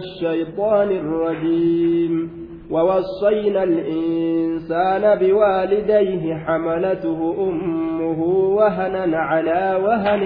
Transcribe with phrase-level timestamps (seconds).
[0.00, 2.40] الشيطان الرجيم.
[2.70, 8.20] ووصينا الإنسان بوالديه حملته أمه
[8.58, 10.22] وهنا على وهن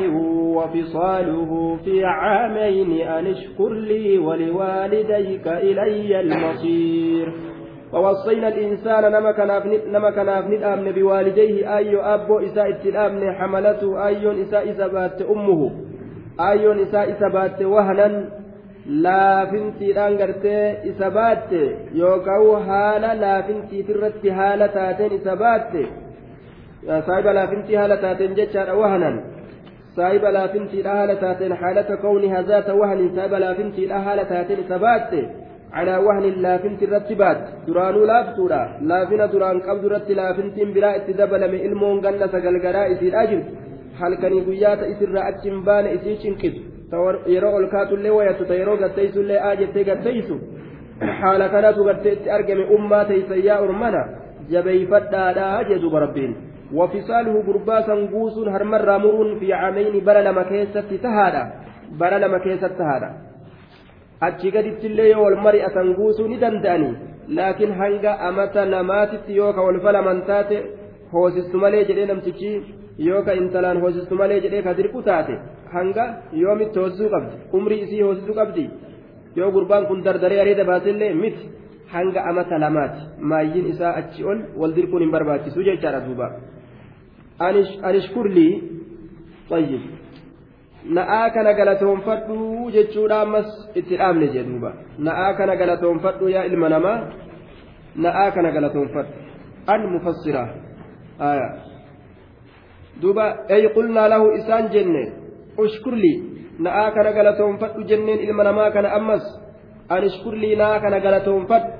[0.56, 7.33] وفصاله في عامين أن اشكر لي ولوالديك إلي المصير.
[7.93, 9.13] ووصينا الإنسان
[9.93, 11.77] نما كناف ندأمن بوالديه.
[11.79, 14.06] أي أبو إساء التلامن حملته.
[14.06, 15.71] أي إساء إسابات أمه.
[16.41, 18.09] أي إساء إسابات وهنا.
[18.87, 21.60] Laafintiidhaan gartee isa baatte
[21.98, 25.86] yookaan haala laafintiitirratti haala taateen isa baatte
[27.06, 29.16] saahiba laafintii haala taateen jechaadha wahanan
[29.96, 35.24] saahiba laafintiidha haala taateen haalata kawni hazaata wahanin saahiba laafintiidha haala taateen isa baatte
[35.74, 38.60] calaa wahanin laafinti irratti baatte duraanuu laaftuudha
[38.92, 43.52] laafina duraan qabdu irratti laafintiin biraa itti dabalame ilmoon ganna sagalgaraa isiidhaa jirtu
[44.01, 46.73] halkanii guyyaata isirraa achi hin baane isii cinqisu
[47.34, 50.41] yeroo ol kaatullee wayatu ta yeroo gatteysullee aa jettee gatteysu
[51.20, 54.02] haala kanatu gartee itti argame ummaa teeysan yaa urmana
[54.51, 56.35] jabeeyfadhaadhaa jee duba rabbiin
[56.74, 61.43] وفصاله قرباسا قوس هرمر رامور في عامين بلا لما كيست تهادا
[62.01, 63.10] بلا لما كيست تهادا
[64.27, 66.91] achi gaditti illee yoo wal mari'atan guusuu ni danda'ani
[67.37, 69.37] laakiin hanga amata namaatitti
[71.15, 72.51] hoosistu malee jedhee namtichi
[73.09, 75.34] yoo ka intalaan hoosistu malee jedhee ka dirqu taate
[75.75, 76.05] hanga
[76.43, 78.65] yoomitti hoosisuu qabdi umrii isii hoosisuu qabdi
[79.39, 81.45] yoo gurbaan kun dardaree areeda baasillee miti.
[81.95, 83.01] Hanga amata lamaati.
[83.31, 86.27] Maayyiin isaa achi ol wal dirquun hin barbaachisu jechaadha duuba.
[87.89, 88.53] Anishkurlii
[89.51, 89.83] tayyib.
[90.97, 92.37] Na'aa kana galatoonfadhu
[92.77, 93.48] jechuudha ammas
[93.81, 94.70] itti dhaabne jee duuba.
[95.07, 96.98] Na'aa kana galatoonfadhu yaa ilma namaa?
[98.05, 99.12] Na'aa kana galatoonfadhu.
[99.75, 100.45] An mufassira
[103.03, 105.05] duuba ay qulnaa lahu isaan jenne
[105.59, 106.17] ushkurlii
[106.59, 109.25] na'aa kana galatoonfadhu jenneen ilma namaa kana ammas
[109.89, 111.73] an ishkurlii na'aa kana galatoonfadhu.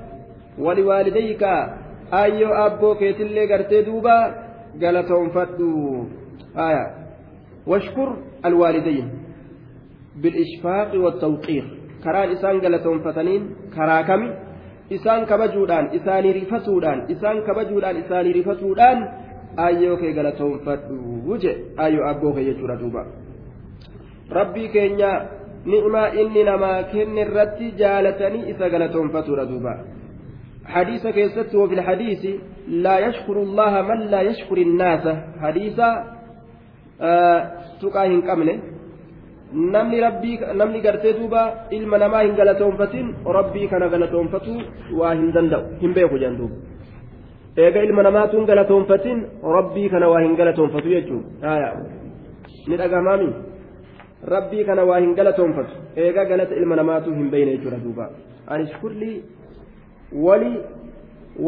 [0.65, 1.51] Waliwaalidayka
[2.11, 4.15] ayyoo abboo keetillee gartee duuba
[4.79, 5.69] galatoonfadhu.
[7.67, 8.09] Washkur
[8.43, 9.07] alwaalidayn
[10.21, 11.65] bilishfaaqi waltawqiir
[12.03, 13.43] karaan isaan galatoonfataniin
[13.75, 14.29] karaa kami?
[14.89, 18.99] Isaan kabajuudhaan isaanii rifasuudhaan isaan kabajuudhaan isaanii rifasuudhaan
[19.58, 23.06] رفتودان أيوك قلتهم فدو وجه أيو أبوك يجور دوبا
[24.30, 25.10] rabbii keenya
[25.66, 29.74] ni'maa inni namaa kenne irratti jaalatanii isa galatoonfatuudha duuba
[30.70, 32.22] حديث كيست وفي الحديث
[32.68, 35.04] لا يشكر الله من لا يشكر الناس
[35.42, 35.78] حديث
[37.82, 38.56] تقاه قمنه
[39.52, 43.06] namni rabbii namni gartee duuba ilma namaa hin galatoonfatin
[43.36, 44.52] rabbii kana galatoonfatu
[44.98, 46.54] waa hin danda'u hin beeku jedhan duuba
[47.63, 49.25] eega ilma namaatu hin galatoonfatin
[49.57, 51.23] rabbii kana waa hin galatoonfatu jechuun
[52.67, 53.29] ni dhagahamaami
[54.35, 58.09] rabbii kana waa hin galatoonfatu eegaa galata ilma namaatu hin beeyne jechuudha duuba
[58.55, 59.23] anishkurlii
[60.27, 60.53] wali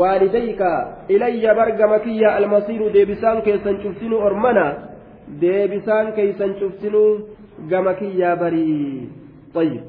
[0.01, 0.71] waalidayka
[1.15, 4.65] ilayya bargama kiyya almasiiru deebisaan keessan cuftinuu ormana
[5.41, 7.11] deebisaan keeysan cuftinuu
[7.69, 9.09] gama kiyyaa barii
[9.55, 9.81] طيب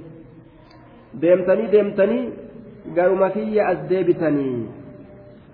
[1.22, 2.32] deemtanii deemtanii
[2.96, 4.68] garuma kiyya as deebitanii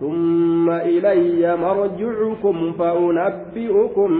[0.00, 4.10] ثم إلي مرجعكم فأنبئكم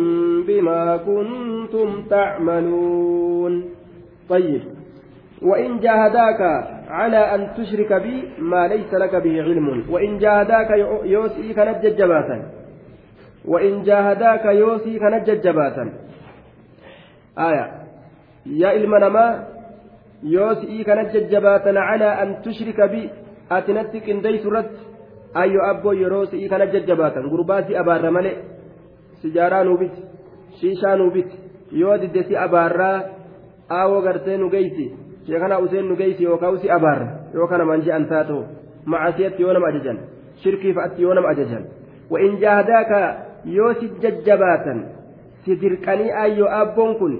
[0.46, 3.64] بما كنتم تعملون.
[4.28, 4.62] طيب
[5.42, 6.40] وإن جاهداك
[6.88, 9.84] على أن تشرك بي ما ليس لك به علم.
[9.90, 10.70] وإن جاهداك
[11.04, 12.36] يوسي كانت ججباتا
[13.44, 15.92] وإن جاهداك يوسي كانت ججباتا
[17.38, 17.66] آية.
[18.46, 19.26] يا إلمنما
[20.22, 23.10] يوسي كانت ججباتا على أن تشرك بي.
[23.52, 24.87] أتنتك إن ديس رد.
[25.36, 28.36] أيو أبو يروسي كانت ججباتا قرباتي أبار ملئ
[29.22, 29.94] سجارة نوبت
[30.60, 31.30] شيشة نوبت
[31.72, 32.92] يودي دسي أبارا
[33.70, 38.44] آوو غرتي نوغيسي sheekana useen nu geessi yookaan usi abaarra yookaan namaan je'an taatoo
[38.92, 39.98] macasiyatti yoo nama ajajan
[40.42, 40.74] shirkii
[41.04, 41.64] yoo nama ajajan
[42.10, 43.00] wa'in jaahadaaka
[43.56, 44.78] yoo si jajjabaatan
[45.44, 47.14] si dirqanii ayyoo abboon kun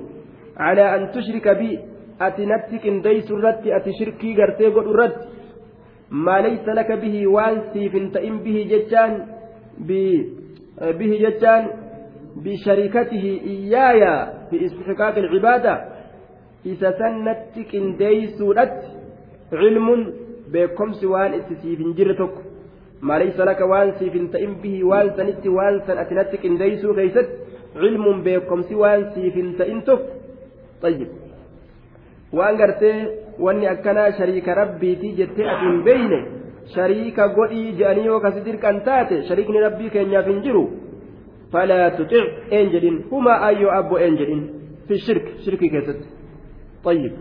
[0.58, 1.78] calaa an tushrika bi
[2.26, 5.26] ati natti qindeessu irratti ati shirkii gartee godhu irratti
[6.10, 9.12] maa laysa laka bihi waan siif hin ta'in bihi jechaan
[10.98, 11.68] bihi jechaan
[12.44, 14.12] bisharikatihi iyyaaya
[14.50, 15.74] fi istixqaaqi alcibaada
[16.64, 18.86] isa sannatti qindeeysuudhatti
[19.50, 20.02] cilmuun
[20.52, 22.42] beekomsi waan itti siif hin jirre tokko
[23.00, 27.36] malaysa laka waan siif hin ta'in bihi waan sanitti waan san ati natti qindeeysuu keeysatti
[27.80, 29.04] cilmuun beekomsi waan
[33.46, 36.18] wanni akkanaa shariika rabbiitii jettee ati hin beeyne
[36.74, 40.62] shariika godhii je'anii yoo kasi dirqan taate shariikni rabbii keenyaaf hin jiru
[41.52, 44.42] falaa tutic een jedhin huma ayyoo abbo een jedhin
[44.88, 46.08] fi shirk shirkii keessatti
[46.88, 47.14] tayyib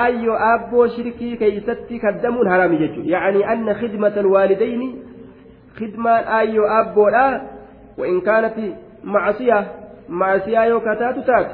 [0.00, 4.92] ayyoo abboo shirkii keeysatti kaddamuun haraami jechuudha yacanii anna khidmata alwaalidayni
[5.80, 7.26] khidmaan ayyoo abboodha
[7.98, 8.54] وإن كانت
[9.04, 9.66] معصية
[10.08, 11.50] معصية يو كتات تات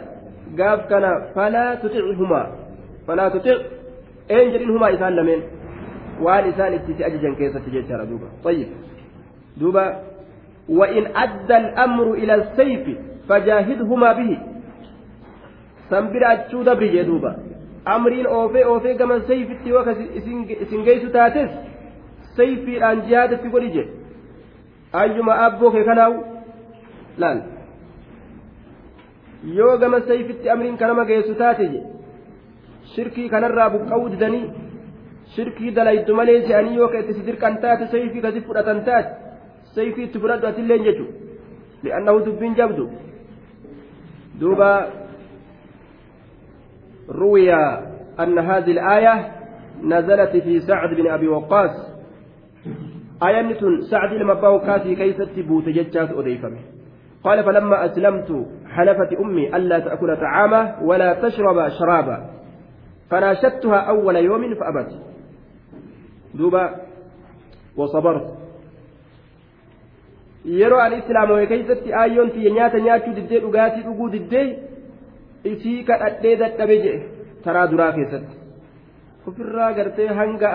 [0.58, 1.05] قاف كان
[1.35, 2.43] فلا تطعهما
[3.09, 3.57] فلا تطع.
[4.31, 5.41] أين جرين هما إسان لمن؟
[6.23, 8.29] وان إسان اتسي أججا كيسة تجيشار دوبا.
[8.45, 8.69] طيب.
[9.57, 9.85] دوبا.
[10.69, 12.85] وإن أدى الأمر إلى السيف
[13.29, 14.39] فجاهدهما به.
[15.91, 17.33] سنبر أجو دبري دوبا.
[17.89, 19.93] أمرين أوفي أوفي كما سيف التوكا
[20.63, 21.51] إسن جيسو تاتس.
[22.37, 23.99] سيفي الآن جهاد في قولي
[24.93, 26.25] ayyuma abboo kee kanaawu
[27.19, 27.43] laal
[29.59, 31.83] yoo gama sayfitti amriin kanama geessu taate je
[32.94, 34.44] shirkii kanarraa buqqa'uu didanii
[35.35, 39.11] shirkii dalaydu malee je'anii yoo ka itti si dirqan taate sayfii kasi fudhatan taate
[39.75, 41.06] sayfii itti fudhadhu atilleen jechu
[41.85, 42.85] li'annahu dubbiin jabdu
[44.40, 44.70] duuba
[47.08, 47.55] روي
[48.20, 49.32] أن هذه الآية
[49.82, 51.70] نزلت في سعد بن أبي وقاص
[53.23, 56.58] آية تن سعد المباو كاتي كيست بوت ججات أضيفمه
[57.25, 62.38] قال فلما أسلمت حلفت أمي ألا تأكل طعاما ولا تشرب شرابا
[63.10, 64.92] فناشدتها أول يوم فأبت
[66.38, 66.64] دوبا
[67.78, 68.25] وصبرت
[70.60, 74.46] yeroo an islaamowe keeysatti aayyoon tiyya nyaata nyaachuu diddee dhugaatii dhuguu diddee
[75.52, 77.02] isii kadhadhee dadhabe jedhe
[77.44, 78.36] taraa duraa keessatti
[79.28, 80.52] ofirraa gartee hanga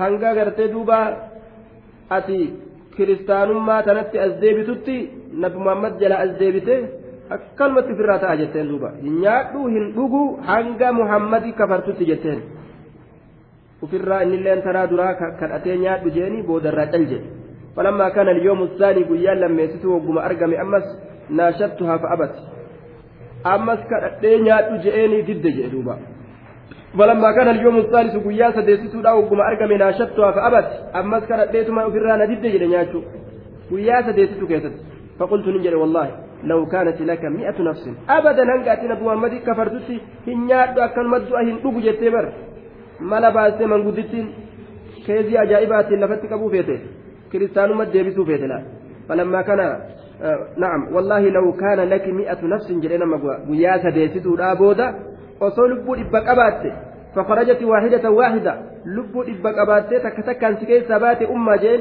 [0.00, 0.98] hanga gartee duuba
[2.16, 2.38] ati
[2.96, 4.96] kiristaanummaa tanatti as deebitutti
[5.42, 6.76] nabi muhammad jala as deebite
[7.35, 8.89] akkanumatti ofirraa ta'a jetteen duuba.
[9.01, 12.41] Nyaadhuu hin dhugu hanga muhammadi kafartutti jetteen.
[13.83, 17.21] Ofirraa innilleen taraa duraa kadhatee nyaadhu jeeni boodarraa calje
[17.75, 20.83] falammaa kana liyyoomu saanii guyyaa lammeessitu wogguma argame ammas
[21.39, 22.41] naashattu haa fa'abati
[23.53, 25.97] ammas kadhadhee nyaadhu je'eenii didde jedhe duuba.
[26.97, 32.27] Falammaa kana liyyoomu saanisu guyyaa sadeessituudha wogguma argame naashattu haa fa'abati ammas kadhadheetuma ofirraa na
[32.31, 33.03] didde jedhe nyaachuu.
[33.69, 34.81] Guyyaa sadeessitu keessatti.
[35.19, 36.11] Faqultu nin jedhe wallaahi.
[36.44, 42.24] لو كانت لك مئة نفس أبدا هنقاتنا بمحمد كفرتتي هنيات أكن مدو أهن أبو جتبر
[43.00, 44.26] مالا باسي من قدتين
[45.06, 46.78] كيزي أجائبات لفتك أبو فيته
[47.32, 48.58] كريستانو ديبسو فيتلا
[49.08, 54.86] فلما كان آه نعم والله لو كان لك مئة نفس جرينا مقوى ويا سديستو رابودا
[55.46, 56.70] osoo lubbuu dhibba qabaatte
[57.14, 58.52] فخرجت واحدة واحدة
[58.86, 61.80] لبو dhibba qabaattee takka takkaan si keessaa baate ummaa jeen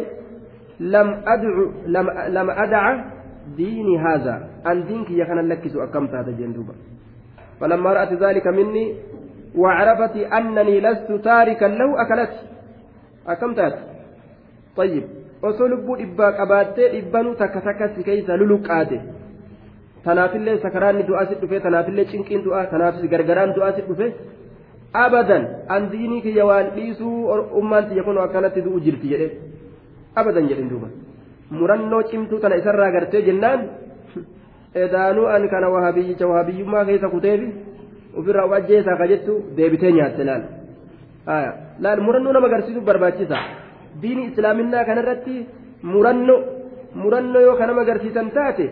[0.80, 1.56] لم أدع
[1.86, 2.83] لم لم أدع
[3.57, 6.74] ديني هذا أن دينك يخن لكس أكمت هذا جندوبا
[7.59, 8.95] فلما رأت ذلك مني
[9.56, 12.33] وعرفت أنني لست تاركا له أكلت
[13.27, 13.59] أكمت
[14.77, 15.03] طيب
[15.47, 18.97] osoo lubbuu dhibbaa qabaattee dhibbanuu takka takka si keeysa luluqqaate
[20.06, 24.07] tanaafillee sakaraanni du'aa si dhufe tanaafillee cinqiin du'aa tanaafis gargaraan du'aa si dhufe
[25.03, 27.18] abadan an diinii kiyya waan dhiisuu
[27.62, 29.07] ummaan tiyya kun akkanatti du'u jirti
[31.58, 33.61] murannoo cimtuu tana isarraa gartee jennaan
[34.85, 37.48] edaanuu an kana wahabiyyicha wahabiyyummaa keessa kuteefi
[38.19, 40.44] ofirraa wajjeesaa ka jettu deebitee nyaatte laal
[41.86, 43.43] laal murannoo nama agarsiisuuf barbaachisa
[44.03, 45.36] diini islaaminaa kanarratti
[45.94, 46.41] murannoo
[47.03, 48.70] murannoo yoo kanama agarsiisan taate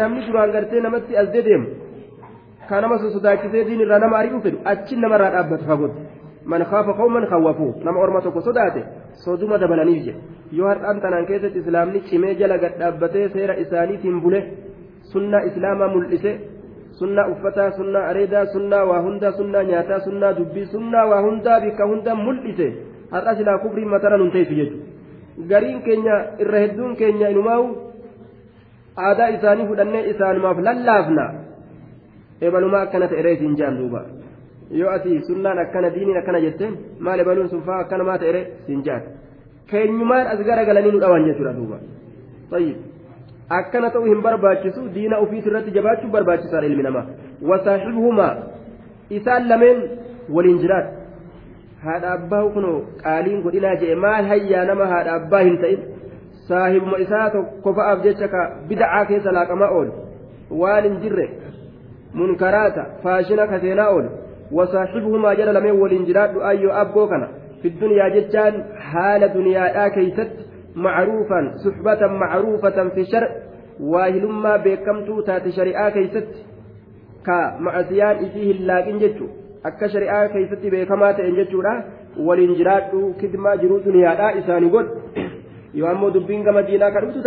[0.00, 1.66] namni duraan gartee namatti as dedeemu
[2.68, 6.05] kan sosodaachisee diin irraa nama ari'uu fedhu achi namarraa dhaabbatu fagootti
[6.70, 8.82] khaafa qawman khawwafuu nama orma tokko sodaate
[9.24, 10.20] soduma dabalaniif jedhe
[10.52, 14.40] yoo har'aan tanaan keessatti islaamni cimee jala gad dhaabbatee seera isaaniitiin bule
[15.12, 16.32] sunnaa islaamaa mul'ise
[16.98, 21.88] sunnaa uffataa sunnaa areedaa sunnaa waa hundaa sunnaa nyaataa sunnaa dubbii sunnaa waa hundaa bikka
[21.92, 22.68] hundaa mul'ise
[23.14, 27.66] har'a silaa kubriin matara nun teessu jechuudha gariin keenya irra hedduun keenya inumaa'u
[29.08, 31.24] aadaa isaanii fudhannee isaanumaaf lallaafna
[32.48, 34.00] ebalumaa akkana ta'e reetiin jaan duuba
[34.70, 38.82] yoo ati sunnaan akkana diiniin akkana jetteen maal ebaluun sun faa akkana maa ta'e siin
[38.86, 39.02] jaan
[39.70, 41.78] keenyumaan as gara galanii nu dhawan jechuudha duuba.
[42.50, 42.76] Tayyib.
[43.58, 47.06] Akkana ta'uu hin barbaachisu diina ofiis irratti jabaachuu barbaachisaadha ilmi namaa.
[47.48, 48.34] Wasaaxibuhumaa
[49.18, 49.82] isaan lameen
[50.34, 50.86] waliin jiraat.
[51.84, 55.80] Haadha abbaa kunoo qaaliin godhinaa jedhe maal hayyaa nama haadha abbaa hin ta'in?
[56.48, 59.92] Saahibuma isaa tokko fa'aaf jecha ka bida'aa keessa laaqamaa oolu.
[60.60, 61.26] Waan hin jirre.
[62.14, 62.84] Munkaraata.
[63.02, 64.10] Faashina kaseenaa oolu
[64.52, 67.28] wasaaxibuhumaa jala lameen waliin jiraadhu ayyoo abboo kana
[67.62, 70.44] fi duniyaa jechaan haala duniyaadhaa keeysatti
[70.86, 73.24] macruufan suxbatan macruufatan fi shar
[73.94, 76.44] waahilummaa beekamtuu taate shari'aa keeysatti
[77.28, 77.38] ka
[77.68, 79.30] macasiyaan isii hin laaqin jechu
[79.70, 81.74] akka shari'aa keeysatti beekamaa ta'en jechuudha
[82.28, 84.90] waliin jiraadhu kidmaa jiruu duniyaadhaa isaanii godh
[85.80, 87.22] yoo ammoo dubbiin gama diinaa ka dhuftu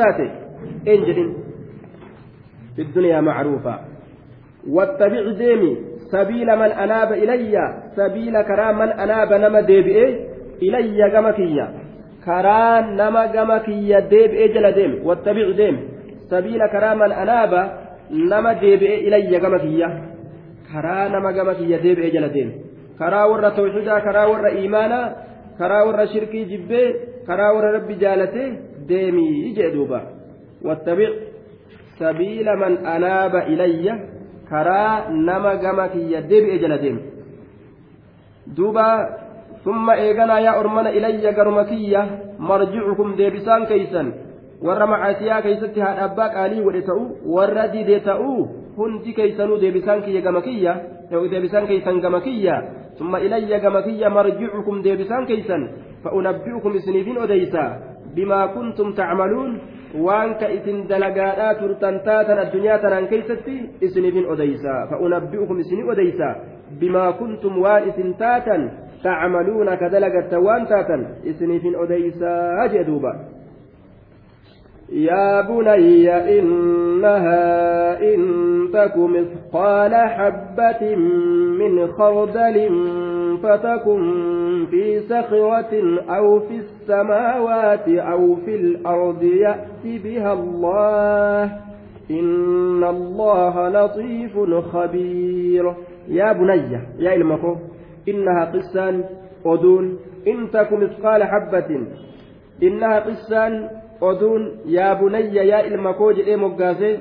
[6.12, 10.10] sabiila man anaaba ilayya sabiila karaa man anaaba nama deebi'ee
[10.68, 11.66] ilayya gama kiyya.
[12.26, 15.76] Karaa nama gama kiyya deebi'ee jala deem wattabicu deem.
[16.30, 17.62] Sabiila karaa man anaaba
[18.32, 19.90] nama deebi'ee ilayya gama kiyya.
[20.72, 22.50] Karaa nama gama kiyya deebi'ee jala deem.
[23.00, 25.06] Karaa warra tawxidaa karaa warra iimaanaa
[25.60, 26.88] karaa warra shirkii jibbee
[27.28, 28.44] karaa warra rabbi jaalate
[28.90, 30.00] deemii jee duuba.
[30.68, 31.14] Wattabic
[32.00, 33.94] sabiila man anaaba ilayya
[34.52, 37.00] من أناب إلي كرا نما جمكي يدبئ جلدهم
[38.48, 39.10] دوبا
[39.66, 44.14] ثم إيغنا يا أرمنا إلي قرمكية مرجعكم ديبسان كيسا
[44.62, 47.04] warra macaasiyaa keeysatti haadha abbaa qaalii godhe ta'u
[47.36, 50.74] warra dide ta'u hundi keeysanuu deebisaan kiyya gama kiyya
[51.32, 52.64] deebisaan keeysan gama kiyya
[53.00, 55.62] ثم إلي gama kiyya marjicukum deebisaan keeysan
[56.04, 57.80] فأنبئكم إسنيفين أديسا
[58.16, 59.62] بما كنتم تعملون
[59.98, 66.36] waan ka isin dalagaadhaa turtan taatan addunyaa tanaan keeysatti isiniifin odeysa fa'unabbi'ukum isini odeysa
[66.80, 68.70] bimaa kuntum waan isin taatan
[69.04, 73.14] tacmaluuna ka dalagattan waan taatan isiniifin odeysaa jee duuba
[74.90, 77.46] يا بني إنها
[78.14, 78.22] إن
[78.74, 80.96] تك مثقال حبة
[81.62, 82.58] من خردل
[83.44, 85.74] فتكن في سخرة
[86.10, 91.44] أو في السماوات أو في الأرض يأت بها الله
[92.12, 94.40] إن الله لطيف
[94.74, 95.76] خبير.
[96.08, 97.56] يا بني يا المكو
[98.10, 99.04] إنها قسان
[99.46, 100.00] أدون.
[100.28, 101.88] إن تك مثقال حبة
[102.64, 103.70] إنها قسان
[104.02, 104.52] أدون.
[104.66, 106.98] يا بني يا المكو جئ مقاسي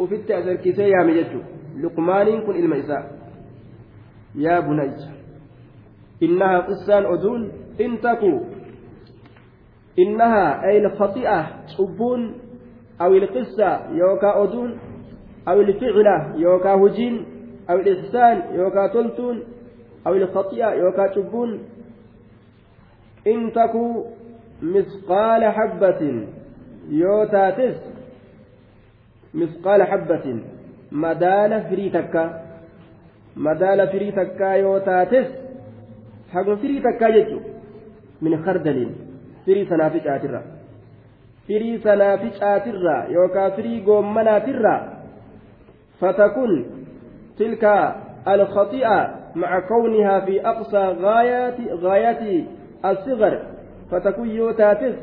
[0.00, 1.42] وفي أسركسي يا مجد
[1.82, 3.04] لقمان كن الميساء
[4.34, 5.19] يا بني
[6.22, 8.40] إنها قسان أدون إن تكو.
[9.98, 11.42] إنها أي الخطيئة
[11.78, 12.34] حبون
[13.00, 14.78] أو القصة يوكا أدون
[15.48, 17.26] أو الفعلة يوكا هجين
[17.70, 19.42] أو الإحسان يوكا تلتون
[20.06, 21.60] أو الخطيئة يوكا شبون
[23.26, 24.06] إن تكو
[24.62, 26.26] مثقال حبة
[26.88, 27.76] يوتاتس
[29.34, 30.42] مثقال حبة.
[30.92, 32.42] مدال فريتكا
[33.36, 35.39] مدال فريتكا يوتاتس
[36.32, 37.44] takkaa jechuun
[38.20, 38.92] min khardaliin
[39.46, 40.42] firii sanaa fi caatirra
[41.46, 44.74] firii sanaa fi caatirra yookaan firii goommanaatirra
[46.00, 46.54] fatakun
[47.36, 47.74] tilka
[48.28, 52.46] الخطيئة مع كونها في أقصى غايات غايات
[52.84, 53.42] الصغر
[53.90, 54.94] فتكون يوتاتس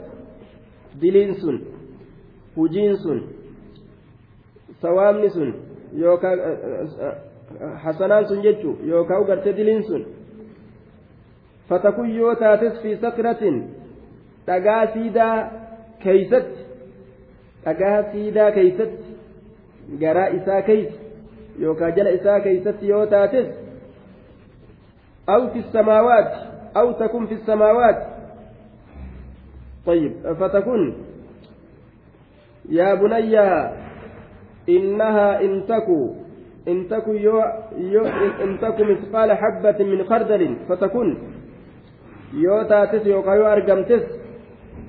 [1.01, 1.45] دلينس
[2.57, 3.07] هجينس
[4.81, 5.39] سوامنس
[5.93, 6.29] يوكا
[7.75, 9.93] حسنان سنجتشو يوكا وقرت دلينس
[11.69, 13.55] sakratin
[14.47, 15.37] dhagaa siidaa
[16.03, 16.65] keeysatti
[17.65, 19.17] dhagaa siidaa keeysatti
[19.99, 20.97] garaa isaa keeysa
[21.61, 23.47] yookaan jala isaa keeysatti yoo taates
[25.35, 26.31] aw fi samaawaat
[26.73, 28.05] aw takun fi samaawaat
[29.87, 30.95] طيب فتكون
[32.69, 33.39] يا بني
[34.69, 36.13] إنها إن تكو
[36.67, 37.39] إن تكو يو
[37.77, 38.05] يو
[38.43, 41.17] إن تكو مثقال حبة من خردل فتكون
[42.33, 44.03] yoo taates yookaan yoo argamtes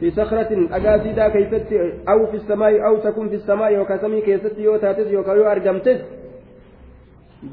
[0.00, 4.64] fi sakratin dhagaa siidaa keessatti aw fi samaa'i aw takun fi samaa'i yookaan samii keessatti
[4.64, 6.00] yoo taates yookaan yoo argamtes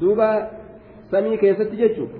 [0.00, 0.28] duuba
[1.10, 2.10] samii keessatti jechuun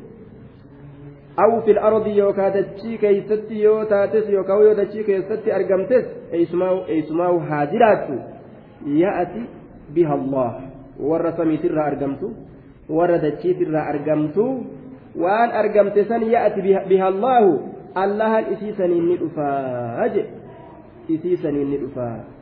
[1.44, 7.66] aw fil ardi yookaan dachii keessatti yoo taates yookaan yoo dachii keessatti argamtes eessumaa haa
[7.74, 8.18] jiraattu
[9.02, 9.42] yaa'ati
[9.94, 10.50] biha allah
[11.10, 12.34] warra samiitirraa argamtu
[12.88, 14.48] warra dachiitirraa argamtu.
[15.18, 17.50] Waan argamte san ya'ati biha allaahu
[17.94, 20.24] allahan isii saniin ni dhufaa je
[21.08, 22.36] isii saniin ni dhufaa.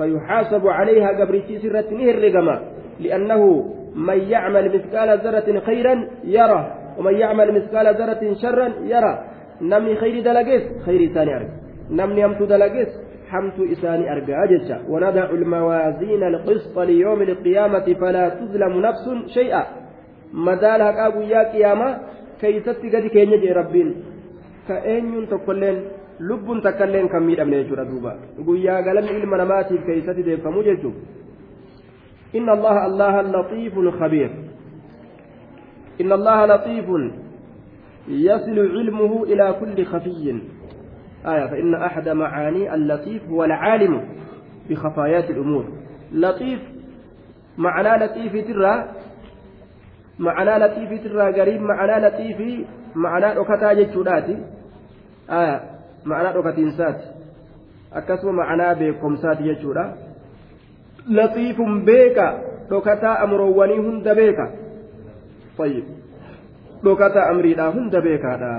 [0.00, 2.60] فيحاسب عليها قبرتي سرة نهرقما
[3.00, 3.42] لأنه
[3.94, 9.24] من يعمل مثقال ذرة خيرا يرى ومن يعمل مثقال ذرة شرا يرى
[9.60, 11.48] نمني خير دلقيس خير ثاني أرق
[11.90, 12.88] نمني أمت دلقيس
[13.28, 19.62] حمت إساني أرقى أجتشا وندع الموازين القسط ليوم القيامة فلا تظلم نفس شيئا
[20.32, 21.94] madaala haqaa guyyaa qiyaamaa
[22.40, 23.94] keeysatti gadi keenya jee rabbiin
[24.68, 25.82] ka eenyuun tokkolleen
[26.18, 30.94] lubbuun takkailleen kan miidhamne jechuudha duuba guyyaa galanni ilma namaatiif keeysatti deeffamu jechuun
[32.32, 34.30] inna allaha allaha latiifun khabiir
[35.98, 37.10] inna allaha latiifun
[38.08, 40.40] يصل علمه إلى كل خفي
[41.26, 44.00] آية فإن أحد معاني اللطيف هو العالم
[44.70, 45.64] بخفايات الأمور
[46.12, 46.58] laxiif
[50.26, 52.56] ma'anaa laxiifiitirraa ma'anaa laxiifiitirraa gariin ma'anaa laxiifii
[53.04, 54.36] ma'anaa dhokataa jechuudhaati
[56.04, 57.06] ma'anaa dhokatiinsaati
[58.00, 59.84] akkasuma ma'anaa beekomsaati jechuudha
[61.20, 62.26] laxiifun beeka
[62.70, 64.48] dhokataa amroowwanii hunda beeka
[65.58, 65.84] طيب
[66.84, 68.52] dhokataa amriidhaa hunda beekaadha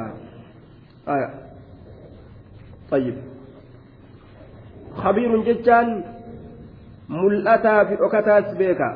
[2.92, 3.16] طيب
[4.96, 6.04] خبير جتان
[7.12, 8.90] mul'ataa fi dhokataas beeka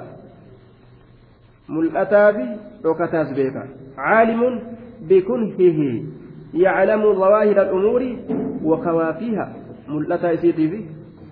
[1.69, 3.63] dhokataas beeka
[3.95, 4.62] caalimun
[5.10, 6.05] bikunhihi
[6.53, 8.12] yaclamu dhawaahira al'umuuri
[8.63, 9.45] wa kawaafiiha
[9.88, 10.79] mul'ataa isiitii fi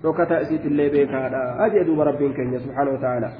[0.02, 3.30] dhokataa isiitillee beekaadha ajee duuba rabbiin keenya subxaana wa ta'aala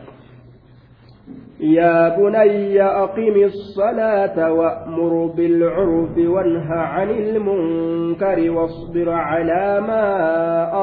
[1.61, 10.07] يا بني أقم الصلاة وأمر بالعرف وانه عن المنكر واصبر على ما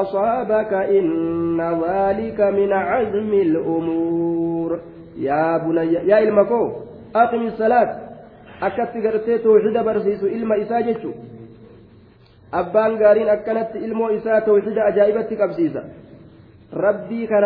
[0.00, 4.80] أصابك إن ذلك من عزم الأمور
[5.28, 6.62] يا بني يا إلمكو
[7.22, 7.88] أقم الصلاة
[8.62, 11.12] أكدت قرتي توحيد برسيس إلما إساجتشو
[12.60, 15.82] أبان قارين أكنت إلمو إسا توحيد أجائبتك أبسيسا
[16.84, 17.44] ربي كان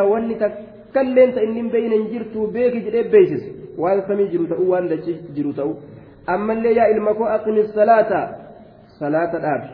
[0.97, 3.49] hin jirtu beeki jedhee beeksise
[3.83, 5.73] waan samii jiru ta'uu waan dachi jiru ta'u
[6.35, 8.21] ammallee yaa ilma koo aqimi salaata
[9.01, 9.69] salaata dhaabi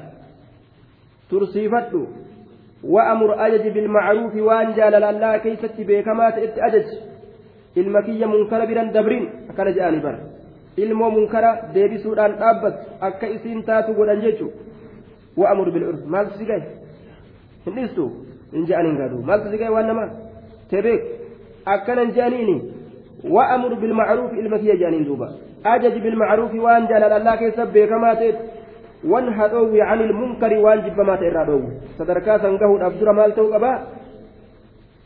[1.30, 2.00] tursiifadhu
[2.94, 6.98] wa'amur ajaji bilmacruufi waan jaalalallaa keeysatti beekamaa ta'etti ajaji
[7.80, 10.18] ilma kiyya munkara biran dabrin akkana jedhanii bara
[10.82, 14.46] ilmoo munkara deebisuudhaan dhaabbatu akka isiin taatu godhan jechu
[15.40, 16.66] wa'amur bil'urf maaltu si gahe
[17.64, 18.04] hin dhiistu
[18.52, 20.10] hin je'aniin gaaduu maaltu si gahe waan namaa
[20.72, 21.02] تبيك
[21.68, 22.62] أكنا جانيني
[23.34, 25.28] وأمر بالمعروف المكية جانين دوبا
[25.66, 28.36] أجج بالمعروف وأن جلال الله كيسب كما تيت
[29.10, 33.72] وانهى دوي عن المنكر وأن جب ما تيرا دوي صدركا سنقه أبدر مال توقبا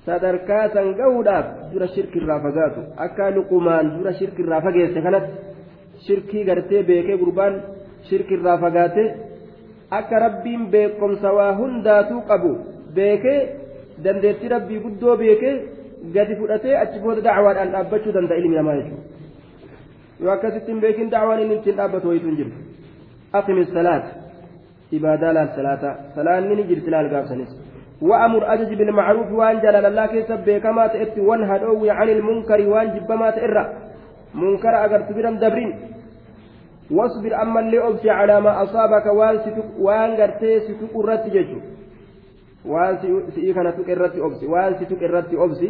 [0.06, 2.80] sadarkaa san gahuudhaaf dura shirki irraa fagaatu.
[3.04, 5.32] Akka luqumaan dura shirki irraa fageesse kanatti
[6.06, 7.54] shirkii gartee beekee gurbaan
[8.08, 9.04] shirki irraa fagaate
[9.98, 12.52] akka rabbiin beekomsa waa hundaatuu qabu
[12.96, 13.38] beekee
[14.04, 15.54] dandeettii rabbii guddoo beekee
[16.14, 19.04] gadi fudhatee achi booda dacwaadhaan dhaabbachuu danda'a ilmi namaa jechuudha.
[20.22, 22.52] Yoo akkasitti hin beekin dacwaan inni ittiin dhaabbatu wayitu hin jiru.
[23.38, 24.04] Aqimi salaat
[24.96, 25.90] ibaadaa laal salaata.
[26.14, 27.50] Salaanni ni jirti laal gaafsanis
[28.02, 33.12] وأمر أجج بالمعروف وأن جلال الله كيسب بكما تأتي وانهى دوي عن المنكر وأن جب
[33.12, 33.56] ما تئر
[34.34, 35.72] منكر أجر تبرا دبرين
[36.90, 40.92] واصبر أما اللي أبسي على ما أصابك وأن ستك وأن قرتي ستك
[42.66, 42.98] waan
[43.34, 45.68] si'ii kana tuqe irratti obsi waan si tuqe irratti obsi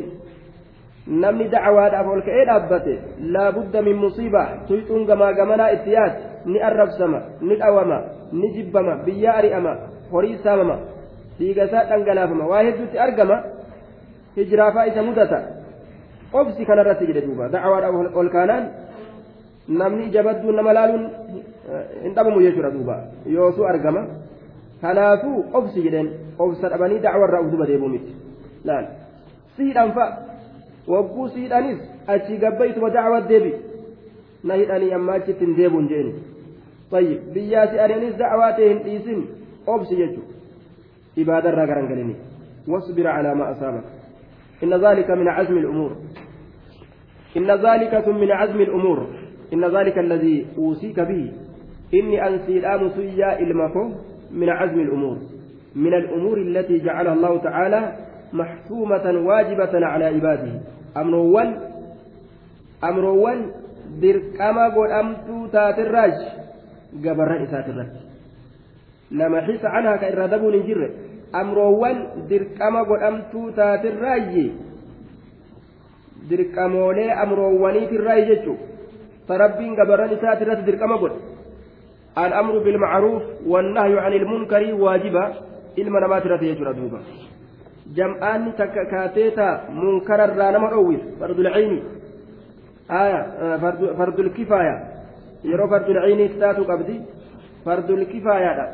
[1.07, 7.21] namni dacwaadhaaf ol ka'ee dhaabbate laabudda min musiiba tuyxuun gamaa gamanaa itti yaati ni arrabsama
[7.41, 7.99] ni dhawama
[8.33, 9.77] ni jibbama biyyaa ari'ama
[10.13, 10.79] horii saamama
[11.39, 12.47] dhiiga isaa dhangalaafama.
[12.47, 13.43] Waa hedduutti argama.
[14.37, 15.41] Hijiraafaa isa mudata.
[16.33, 17.49] Obsi kanarratti jedhe duuba.
[17.49, 18.69] Dacawaadha ol kaanaan
[19.69, 22.97] namni ijabaddu nama laaluun eh, hin dhabamu jechuudha duuba.
[23.27, 24.07] Yoosuu argama.
[24.81, 26.11] Kanaafuu obsi jedheen.
[26.39, 28.15] Obsa dhabanii dacwarraa ufduma deebuu miti.
[28.65, 28.87] Laal
[29.57, 30.17] siidhaan fa'a.
[30.89, 33.55] Wagguu siidhaanis achi gabbaytuma dacwa deebi.
[34.45, 36.15] Na hidhanii amma achitti hin deebuun jeeni.
[36.91, 37.33] Tayyib.
[37.33, 39.29] Biyyaa si'aniinis dacwaa ta'e hin dhiisin.
[39.67, 40.36] Obsi jechuudha.
[41.19, 42.15] إبادة راقران قلني
[42.69, 43.85] واصبر على ما أصابك.
[44.63, 45.97] إن ذلك من عزم الأمور.
[47.37, 49.07] إن ذلك من عزم الأمور.
[49.53, 51.33] إن ذلك الذي أوصيك به.
[51.95, 53.95] إني أنسي الآن سيا إلمكم
[54.31, 55.17] من عزم الأمور.
[55.75, 57.93] من الأمور التي جعلها الله تعالى
[58.33, 60.53] محسومة واجبة على عباده.
[60.97, 61.49] أمرون
[62.85, 63.53] أمرون
[64.01, 66.17] dirqama godhamtuu taatirraaj
[67.05, 67.99] gabarran isaatirratti
[69.11, 70.89] nama xisa canhaa ka irraa dabuun hin jirre
[71.33, 74.47] amroowwan dirqama godhamtuu taatirraayyi
[76.31, 78.59] dirqamoolee amroowwaniitirraayi jechu
[79.29, 81.21] ta rabbiin gabarran isaatirratti dirqama godhe
[82.17, 85.25] الأمر بالمعروف والنهي عن المنكر واجبا
[85.77, 86.99] ilma namaati irratti jechuudha duuba
[87.97, 89.47] jam'aanni takka kaateeta
[89.81, 91.79] munkararraa nama dhoowwis fardul ciini
[93.01, 93.19] aya
[93.99, 94.77] fardul kifaaya
[95.51, 96.97] yeroo fardul ciinii taatu qabdi
[97.67, 98.65] fardul kifaayaadha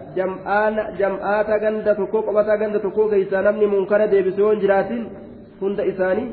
[1.00, 5.02] jam'aata ganda tokko qobataa ganda tokko keeysaa namni munkara deebise yoon jiraatin
[5.60, 6.28] hunda isaanii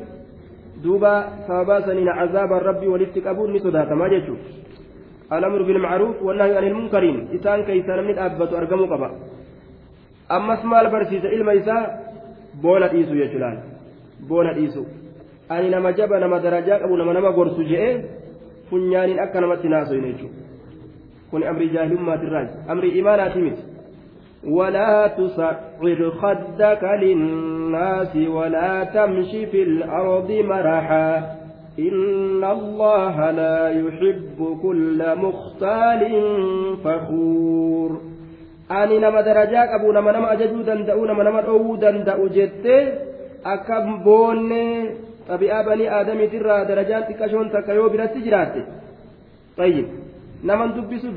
[0.83, 1.13] duuba
[1.47, 4.57] sababaa saniin cazaabaan rabbii walitti qabuun ni sodaatamaa jechuudha
[5.37, 9.09] الأمر بالمعروف والنهي عن المنكرين إسان كيسان من أبت أرقموا قبا
[10.29, 11.83] ammas maal barsiisa ilma isaa
[12.61, 13.57] boona dhiisu jechuudhaan
[14.29, 14.85] boona dhiisu
[15.49, 17.93] ani nama jaba nama darajaa qabu nama nama gorsu je'ee
[18.69, 20.48] funyaaniin akka namatti naasoyne jechuudha
[21.31, 23.69] kun amrii jaahilummaatiirraa amrii imaanaati miti
[24.43, 31.39] ولا تصعر خدك للناس ولا تمش في الأرض مرحا.
[31.79, 36.01] إن الله لا يحب كل مختال
[36.83, 38.01] فخور.
[38.71, 42.65] أني نما درجاك أبو نما نما أججو دندأو نما نما أو دندأو جت
[43.45, 44.51] أكم بون.
[45.29, 48.55] طبيعة بني آدم ترى درجات كشون تكيو برات جرات
[49.57, 49.87] طيب.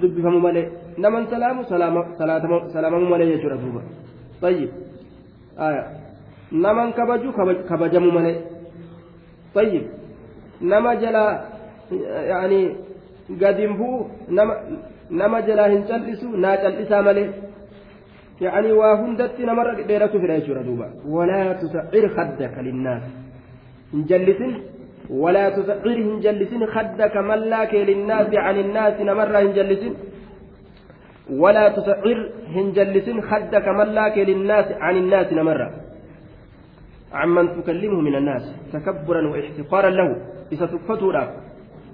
[0.03, 0.63] دبفمو مالي
[1.05, 2.03] نمن سلامو سلامو
[2.75, 3.83] سلامو مالي يجرى دوبا
[4.43, 4.71] طيب
[5.67, 5.85] آية
[6.65, 7.31] نمن كبجو
[7.69, 8.35] كبجمو مالي
[9.57, 9.85] طيب
[10.63, 11.31] nama jalaa
[12.31, 12.61] yaani
[13.41, 14.11] gadin bu'u
[15.11, 17.29] nama jalaa hin cal'isu naa cal'isaa malee
[18.81, 23.03] waa hundatti namarra dheeratu fedha jechuudha duuba walaa tusa'ir khaddaka linnaas
[23.93, 24.53] hin jallisin
[25.24, 29.94] ولا تصعر هنجلسين خدك ملاك للناس عن الناس نمر هنجلسين
[31.42, 32.18] ولا تصعر
[32.56, 35.60] هنجلسين خدك ملاك للناس عن الناس نمر
[37.20, 38.44] عمن تكلمه من الناس
[38.74, 40.10] تكبرا واحتقارا له
[40.56, 41.30] isa tuffatuudhaaf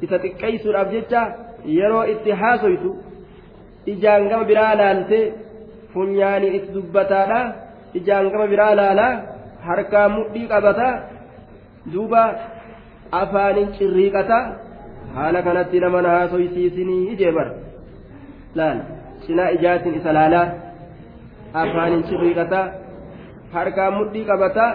[0.06, 1.21] isa xiqqeessuudhaaf jecha
[1.78, 2.89] yeroo itti haasoytu
[3.93, 5.26] ijaan gama biraa laaltee
[5.93, 7.39] funyaaniin itti dubbataadha
[7.99, 9.13] ijaan gama biraa laalaa
[9.67, 10.93] harkaan mudhii qabataa
[11.93, 12.23] duuba
[13.21, 14.43] afaanin cirriiqataa
[15.15, 17.47] haala kanatti nama na haasoysiisinii ijeebar
[18.60, 18.80] laal
[19.26, 20.47] cinaa ijaatiin isa laalaa
[21.63, 22.65] afaanin cirriiqataa
[23.54, 24.71] harkaan mudhii qabataa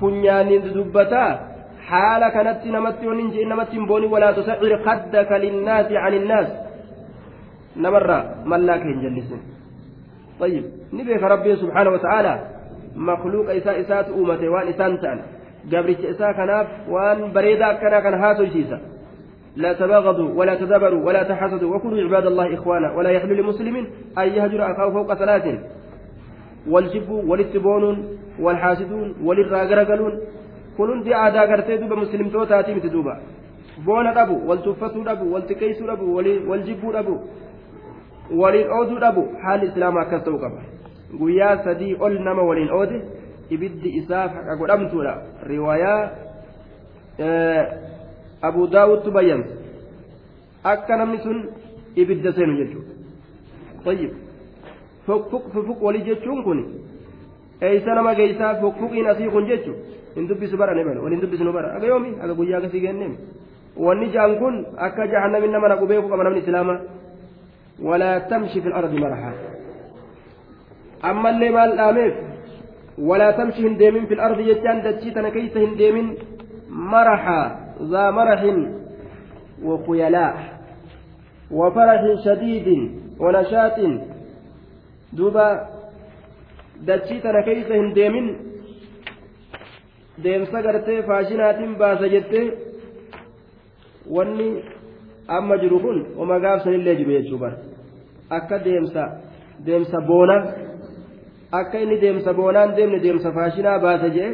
[0.00, 1.30] funyaaniin dubbataa
[1.88, 6.48] حال كانت نمت وننجي نمت بوني ولا تسعر خدك للناس عن الناس
[7.84, 8.08] نمر
[8.50, 9.40] ملاك هنجلسن
[10.40, 12.34] طيب نبيك ربي سبحانه وتعالى
[12.96, 15.41] مخلوق إساء إساءة أمته وان إسان تأل قبرت
[16.11, 18.81] إساء كناف وان بريدا كنا كان هاتو جيسا
[19.55, 23.75] لا تباغضوا ولا تدبروا ولا تحسدوا وكونوا عباد الله إخوانا ولا يحل لمسلم
[24.17, 25.45] أن يهجر أخاه فوق ثلاث
[26.69, 30.19] والجب والاتبون والحاسدون والراغرغلون
[30.77, 33.19] duuba muslimtootaati miti duuba
[33.85, 36.15] boona dhabu wal tuffatuu dhabu wal xiqqeessuu dhabu
[36.49, 37.19] wal jibbuu dhabu
[38.41, 40.61] waliin ooduu dhabu haalli islaamaa akkas ta'uu qaba
[41.19, 43.01] guyyaa sadii ol nama waliin oode
[43.53, 45.13] ibiddi isaaf haqa godhamtuudha
[45.51, 46.01] riwaayaa
[48.49, 49.53] abu daawudtu bayyansa
[50.63, 51.37] akka namni sun
[51.95, 52.93] ibidda seenu jechuudha
[53.85, 54.11] tayyib
[55.05, 56.59] fuq walii jechuun kun
[57.61, 61.73] eeysa nama geeysaa fuqiin asii kun jechuudha hin dubbisu bara ne bala waliin dubbisnu bara
[61.75, 63.13] aga yoomi aga guyyaa akkasii kenneem
[63.77, 66.79] wanni ja'an kun akka jahannamin nama naqu beeku qaba namni islaamaa
[67.87, 69.31] walaa tamshi fi lardi maraha
[71.01, 72.13] ammallee maal dhaameef
[73.57, 76.15] hin deemin fi lardi jechaan dachii tana keeysa hin deemin
[76.69, 78.41] maraha ذا مرح
[79.63, 80.35] وخيلاء
[81.51, 82.67] وفرح شديد
[83.19, 83.79] ونشاط
[85.13, 85.47] دوبا
[86.87, 88.27] دتشيتنا كيس هنديمين
[91.07, 92.45] faashinaatiin baasa jettee
[94.15, 94.63] wanni
[95.27, 97.57] amma jiru kun oma gaafsanillee jiru jechuu bara
[98.37, 99.03] akka deemsa
[99.65, 100.35] deemsa boona
[101.59, 104.29] akka inni deemsa boonaan deemne deemsa faashinaa baasa jee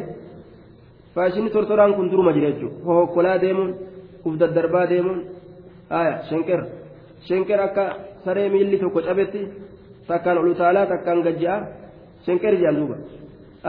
[1.14, 3.70] faashinni tortoraan kun duruma jira jechuudha hohokkolaa deemuun
[4.26, 5.20] uf daddarbaa deemuun
[5.98, 6.60] aya shenker
[7.28, 7.84] shenker akka
[8.24, 9.40] saree miilli tokko cabetti
[10.08, 11.58] takkaan ol utaalaa takkaan gajja'a
[12.26, 12.96] shenker jedhan duuba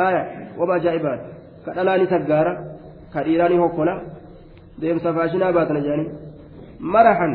[0.06, 0.22] aya
[0.60, 1.26] waba ajaa'ibaadha
[1.66, 2.54] ka dhalaani saggaara
[3.14, 3.94] ka dhiiraani hokkola
[4.82, 6.10] deemsa faashinaa baatana jedhanii
[6.94, 7.34] marahan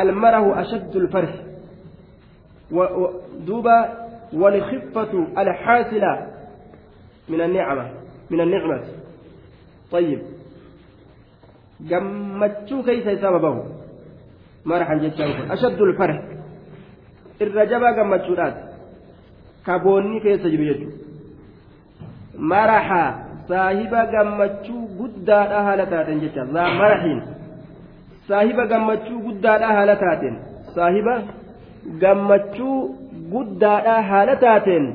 [0.00, 1.38] almarahu ashaddu lfarhi
[3.46, 3.76] duuba
[4.33, 6.27] والخفة الحاصلة
[7.29, 7.85] من النعمة
[8.31, 8.81] من النعمة
[9.91, 10.19] طيب
[11.89, 13.61] gammachuu keeysa isaa babahu
[14.63, 16.15] marahan jechaan kun ashaddu lfarh
[17.43, 18.61] irra jabaa gammachuudhaati
[19.67, 20.97] kaboonni keessa jiru jechuudha
[22.51, 23.03] maraha
[23.51, 27.21] saahiba gammachuu guddaadha haala taateen jecha zaa marahiin
[28.27, 30.35] saahiba gammachuu guddaadha haala taateen
[30.75, 31.15] saahiba
[32.03, 32.77] gammachuu
[33.32, 34.86] guddaadha haala taateen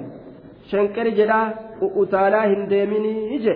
[0.72, 1.46] shanqari jedhaa
[2.04, 3.56] utaalaa hin deeminii je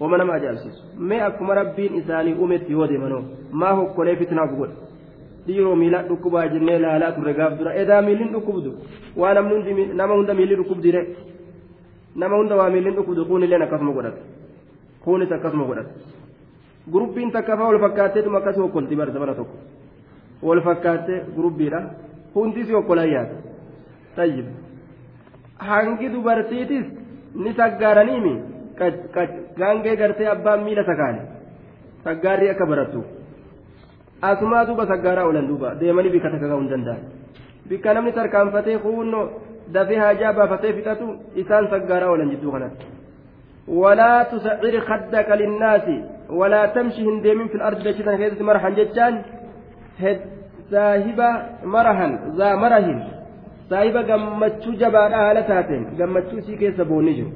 [0.00, 3.22] wama nama ajaa'ibsiisu mee akkuma rabbiin isaanii uumetti yoo deemanoo
[3.62, 4.76] maa hokkolee fitnaaf godha
[5.46, 8.70] dhiiroo miilaa dhukkubaa jennee laalaa turre gaaf dura edaa miilliin dhukkubdu
[9.24, 11.02] waa nama hunda miilli dhukkubdire
[12.24, 14.20] nama hunda waa miilliin dhukkudu kun illeen akkasuma godhata
[15.04, 15.90] kunis akkasuma godhata
[16.92, 19.56] gurubbiin takka wal fakkaatteetuma akkas hokkolti barsa bara tokko
[20.48, 21.80] wal fakkaattee gurubbiidha
[22.34, 23.34] hundis hokkolaa yaada
[24.16, 24.48] tayyib
[25.68, 26.86] hangi dubartiitis
[27.44, 28.34] ni saggaaraniimi
[29.60, 31.20] gaangee gartee abbaan miila sakaale
[32.04, 33.04] saggaarrii akka barattu
[34.30, 37.02] asumaa duuba saggaaraa oolan duuba deemanii bikka takka ga'uu hin danda'an
[37.68, 39.24] bikka namni tarkaanfatee kuunnoo
[39.74, 41.06] dafee haajaa baafatee fixatu
[41.44, 42.86] isaan saggaaraa oolan jidduu kanatti
[43.82, 45.96] walaa tusacir kaddaka linnaasi
[46.40, 49.14] walaa tamshi hin deemin fil ardi dachitan keessatti marahan jechaan
[50.70, 51.28] saahiba
[51.76, 52.98] marahan zaa marahin
[53.72, 57.30] saahiba gammachuu jabaadha haala taateen gammachuu isii keessa boonni jiru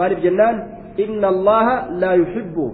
[0.00, 0.56] maaliif jennaan
[1.04, 2.64] inna allaha laa yuhibbu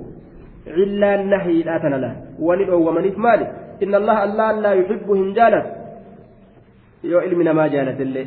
[0.76, 2.16] cillaan nahiidhaa tana laan
[2.48, 3.46] wani dhoowwamaniif maali
[3.86, 8.26] inna allaha allah laa yuhibbu hin jaalatu yoo ilmi namaa jaalatillee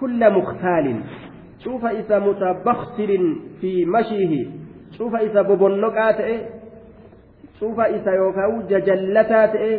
[0.00, 1.02] kulla muktaalin
[1.64, 3.28] cufa isa mutabaktirin
[3.60, 4.40] fi mashiihi
[4.96, 6.38] cufa isa bobonnoqaa ta'e
[7.60, 9.70] cufa isa yookaan jajallataa ta'e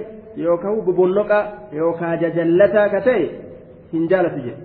[0.45, 1.43] yookaan bobonnoqaa
[1.81, 3.27] yookaan jajallataa ka ta'e
[3.93, 4.63] hin jaalatu jedhe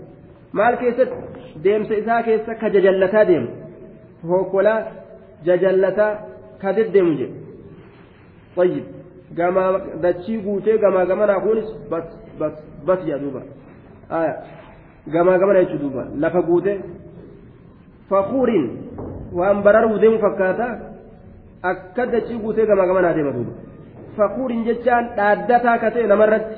[0.60, 1.16] maal keessatti
[1.64, 3.48] deemsa isaa keessa ka jajallataa deemu
[4.32, 4.80] hokkolaa
[5.50, 6.10] jajallataa
[6.62, 7.36] ka deddeemu jedhe
[8.56, 8.84] طيب
[9.38, 9.68] gamaa
[10.02, 12.06] dachii guutee gamaa gamanaa kunis bas
[12.40, 12.54] bas
[12.86, 13.40] bas jedhuuba
[15.14, 16.72] gamaa gamana jechuu duuba lafa guute
[18.10, 18.66] fakuuriin
[19.38, 20.66] waan bararuu deemu fakkaata
[21.70, 23.52] akka dachii guutee gamaa gamanaa deema duuba
[24.16, 26.56] fakuuriin jechaan dhaaddataa ka ta'e namarratti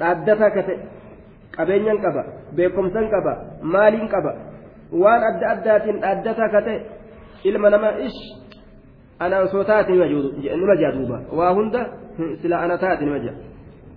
[0.00, 0.78] dhaaddataa ka ta'e
[1.60, 2.24] qabeenyan qaba
[2.56, 3.32] beekumsan qaba
[3.74, 4.32] maaliin qaba
[5.02, 6.80] waan adda addaatiin dhaaddataa ka ta'e
[7.52, 8.20] ilma nama ish
[9.18, 11.80] ana osoo taate nima jaa duuba waa hunda
[12.42, 13.36] sila ana taate nima jaa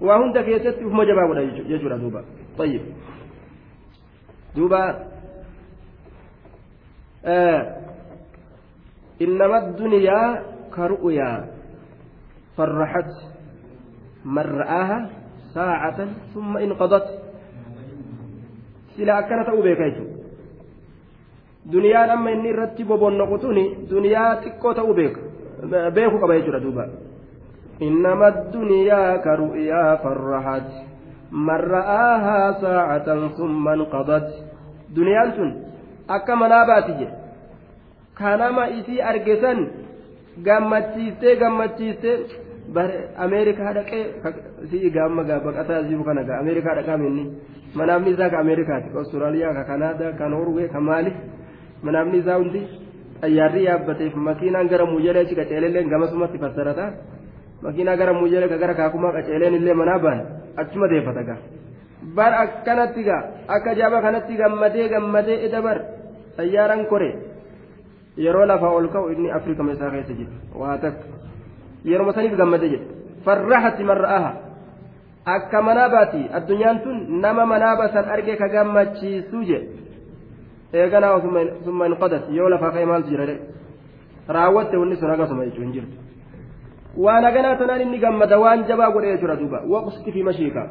[0.01, 2.23] waa hunda keessatti ufuma jabaa godha jechuudha duuba
[2.57, 2.81] طيب
[7.25, 7.77] آه
[9.21, 10.43] إنما الدنيا
[10.75, 11.31] كرؤيا
[12.57, 13.11] فرحت
[14.25, 15.09] من رآها
[15.53, 17.22] ساعة ثم انقضت
[18.96, 19.80] سلا أكنت أوبيك
[21.72, 25.20] duniyaan amma inni irratti bobonnoqu tuni duniyaa xiqqoo ta'uu beeka
[25.96, 26.84] beeku qaba jechuudha duuba
[27.86, 30.68] innama duniyaa ka ru'yaa farrahat
[31.32, 34.28] من رآها ساعة ثم انقضت
[34.96, 35.50] دنيان سن
[36.08, 37.08] akka manaa baatiyye
[38.18, 39.58] kanama isii argesan
[40.46, 42.16] gammachiistee gammachiistee
[42.75, 42.95] bare
[43.25, 44.03] ameerikaa dhaqee
[44.69, 47.23] si'i gaamma baqataa jiru kana gaa ameerikaa dhaqaa minni
[47.79, 51.11] manaafni isaa ka ameerikaati ka austraaliyaa ka kanaadaa ka noorwee ka maali
[51.85, 52.61] manaafni isaa hundi
[53.21, 56.85] xayyaarri yaabbateef makiinaan gara muyyalee achi qaceelelleen gamasumatti fassarata
[57.65, 60.23] makiinaa gara muyyalee ka gara kaakumaa qaceeleen illee manaa baana
[60.61, 61.39] achuma deeffata gaa
[62.17, 63.21] bar akkanatti gaa
[63.55, 65.77] akka jaaba kanatti gammadee gammadee eda bar
[66.37, 67.09] xayyaaraan kore
[68.25, 71.05] yeroo lafaa ol ka'u inni afrikama isaa keessa jiru waa takka
[71.91, 72.85] yeroo saniif gammadee jedhe
[73.25, 74.31] farraxati marra'aha
[75.35, 79.67] akka manaa baati addunyaan tun nama manaa basan arge ka gammachiisu jedhe
[80.83, 81.19] eeganaa
[81.65, 83.25] summa hin qadat yoo lafaa ka'e maaltu jira
[84.37, 85.95] raawwatte wanni sun akkasuma jechuun jirtu
[87.05, 90.61] waan haganaa tanaan inni gammada waan jabaa godhe jechuudha duuba waqsiti fi mashiika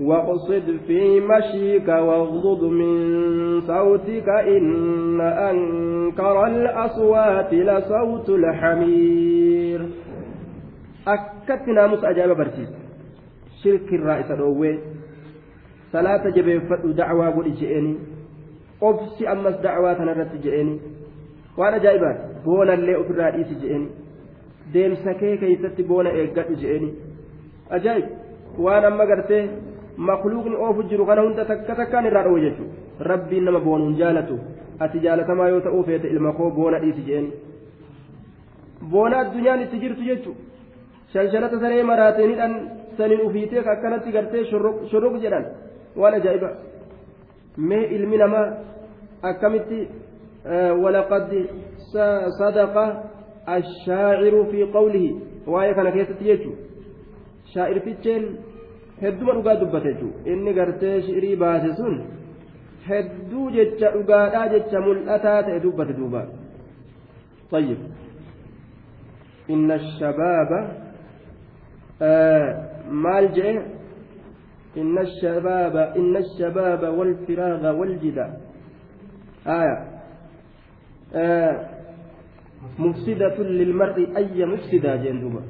[0.00, 2.94] واقصد في مشيك واغضض من
[3.60, 9.80] صوتك إن أنكر الأصوات لصوت الحمير.
[11.08, 12.68] أكدت ناموس أجاب برسيس
[13.64, 14.78] شرك الرئيس الأوي
[15.92, 17.94] صلاة جبيفت دعوة قل جئني.
[18.80, 20.80] قبسي أمس دعوة تنرت جئني.
[21.56, 23.88] وأنا جايبات بونا اللي أفر رئيس جئني.
[24.72, 26.88] deemsa kee keeysatti boona eeggadhu je'eni
[27.76, 28.06] ajaa'ib
[28.64, 29.44] waan amma gartee
[29.98, 34.38] makluuqni oofu jiru kana hunda takka takkaan irraa dha'u jechuudha rabbiin nama boonuun jaalatu
[34.84, 37.26] ati jaalatamaa yoo ta'uu feete ilma koo boona dhiisi jeen
[38.92, 40.40] boona addunyaan itti jirtu jechuudha
[41.12, 42.54] shanshalata saree maraateenidhaan
[42.98, 44.44] saniin ufiitee akkanatti gartee
[44.90, 45.46] shorrog jedhan
[46.02, 46.50] waan ajaa'iba
[47.68, 48.46] mee ilmi namaa
[49.30, 49.80] akkamitti
[50.82, 51.32] walaqad
[52.38, 52.84] sadaqa
[53.56, 55.10] ashaaciru fi qawlihi
[55.54, 56.62] waa'ee kana keessatti jechuudha
[57.54, 58.24] shaa'irticheen.
[59.02, 61.94] Hedduma dhugaa dubbate jechuudha inni gartee shi'irii baase sun
[62.88, 66.22] hedduu jecha dhugaadhaa jecha mul'ataa ta'e dubbate duuba
[67.50, 67.78] طيب
[69.50, 70.50] إن الشباب
[72.02, 72.48] آه
[72.90, 73.56] مال جئ
[74.76, 78.26] إن الشباب إن الشباب والفراغ والجدة
[79.46, 79.76] آية
[81.14, 81.54] آه
[82.78, 85.42] مفسدة للمرء أي مفسدة جندوبا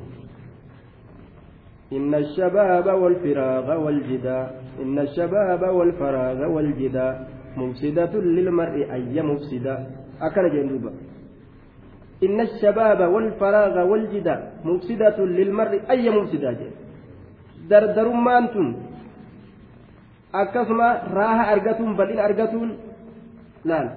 [1.93, 4.41] إن الشباب والفراغ والجدا
[4.83, 7.09] إن الشباب والفراغ والجدا
[7.57, 9.75] مفسدة للمرء أي مفسدة
[10.23, 10.93] أكن جندوبا
[12.27, 16.77] إن الشباب والفراغ والجدا مفسدة للمرء أي مفسدة جند
[17.71, 18.69] دردرمان تن
[20.33, 22.77] akkasuma raaha argatuun bal'ina argatuun
[23.65, 23.89] laal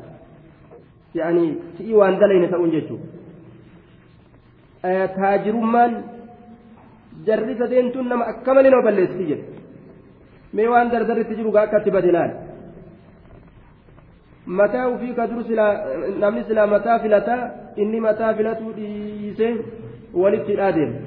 [1.14, 3.08] yaani si'ii waan dalayne ta'uun jechuudha
[5.18, 5.92] taajirummaan
[7.28, 9.46] jarri sadeentuun nama akka malee nama balleessiti jedhe
[10.54, 12.32] mee waan dardarritti jiru gaa akkatti bade laal
[14.60, 15.44] mataa ufii ka dur
[16.24, 17.42] namni silaa mataa filataa
[17.84, 19.54] inni mataa filatuu dhiisee
[20.24, 20.98] walitti hidhaa deema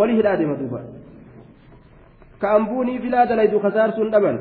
[0.00, 0.80] wali hidhaa deema duuba
[2.40, 4.38] ka ambuunii filaa dalaydu kasaarsuun dhaban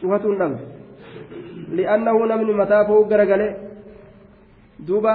[0.00, 0.58] cufatuun dhaban
[1.78, 3.52] li'annahu namni mataa fa'uu garagalee
[4.88, 5.14] duuba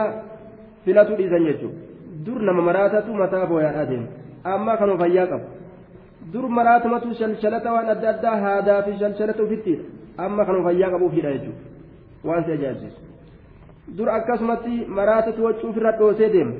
[0.85, 1.88] filatu dhiisan jechuudha
[2.25, 4.07] dur nama maraatatu mataa fooyyaadhaa deema
[4.53, 5.45] amma kanuma fayyaa qaba
[6.33, 9.83] dur maraatumatu shalshalata waan adda addaa haadaa fi shalshalata ufittiidha
[10.25, 11.63] amma kanuma fayyaa qabuufidha jechuudha.
[12.27, 13.01] Waan si ajaa'ibsiisu
[13.97, 16.55] dur akkasumatti maraatatu waccuu ofirra dhoosee deema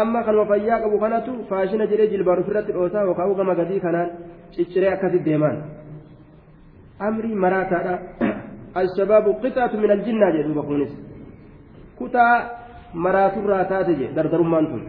[0.00, 4.08] amma kanuma fayyaa qabu kanatu faashina jedhee jilbaan ofirratti dhoosaa yookaan gama gadii kanaan
[4.54, 5.58] cicciree akkasitti deemaan.
[7.08, 7.94] Amrii maraataadha.
[8.80, 10.92] Alshabaabu qixaatu min aljinnaa jedhuuba kunis.
[11.98, 12.34] Kutaa
[12.94, 14.82] maraaturraa taate je dardarummaan tun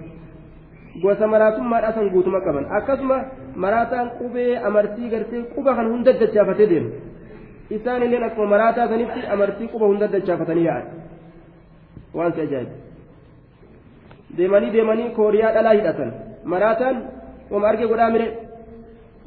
[1.04, 3.18] gosa maraatummaadhaa san guutuma qaban akkasuma
[3.64, 6.90] maraataan qubee amartii gartee quba kan hunda dachaafatee deemu
[7.78, 10.86] isaan illee akkuma maraataa sanitti amartii quba hunda dachaafatanii yaa'an
[12.18, 12.76] waan si ajaa'iba
[14.38, 16.10] deemanii deemanii kooriyaa dhalaa hidhatan
[16.54, 16.96] maraataan
[17.52, 18.28] wama arge godhaa mire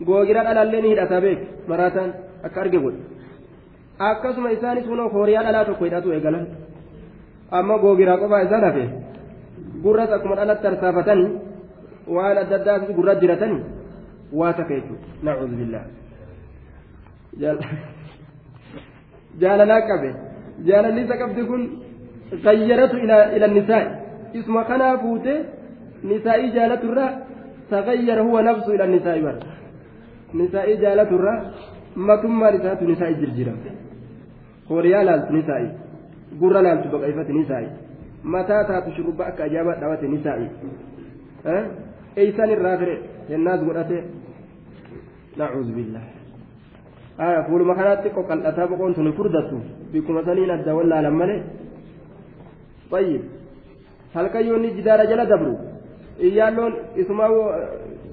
[0.08, 2.10] googiraa dhalaallee ni hidhataa beek maraataan
[2.46, 3.00] akka arge godhe
[4.10, 6.46] akkasuma isaanis kunoo kooriyaa dhalaa tokko hidhatu eegalan.
[7.58, 8.84] Amma googiraa qofaa isaan hafe
[9.84, 11.30] gurras akkuma dhalatti tarsaafatanii
[12.16, 13.62] waan adda addaa gurra jiratanii
[14.40, 15.86] waa takka jechuudha nacuudhu billaa
[19.40, 20.10] jaalalaa qabe.
[20.66, 21.62] Jaalalli isa qabdi kun
[22.44, 22.96] gayyaratu
[23.36, 23.88] ila nisaa'i.
[24.38, 25.34] Isuma kanaa fuute
[26.02, 27.10] nisaa'ii jaalaturraa
[27.70, 29.40] tagayyara huwa nafsu ila nisaa'i bara
[30.40, 31.38] nisaa'ii jaalaturraa
[31.96, 33.70] matummaan isaatu nisaa'ii jirjiramte
[34.70, 35.70] horiyaa laaltu nisaa'ii
[36.40, 37.68] gurra laaltu baqaifate ni saa'i
[38.22, 40.46] mataa taatu shurrubba akka ajaa'ibaa dhaabate ni saa'i
[42.16, 42.96] eeysan irraa fire
[43.30, 43.98] hennaas godhate
[45.36, 46.04] nacuudhu billah
[47.18, 49.56] aya fuuluma kanaatti qoqqal'ataa boqoon tuni furdatu
[49.92, 51.42] bikkuma saniin adda wallaalan malee
[52.92, 53.22] طيب
[54.76, 55.54] jidaara jala dabru
[56.20, 57.28] iyyaalloon isumaa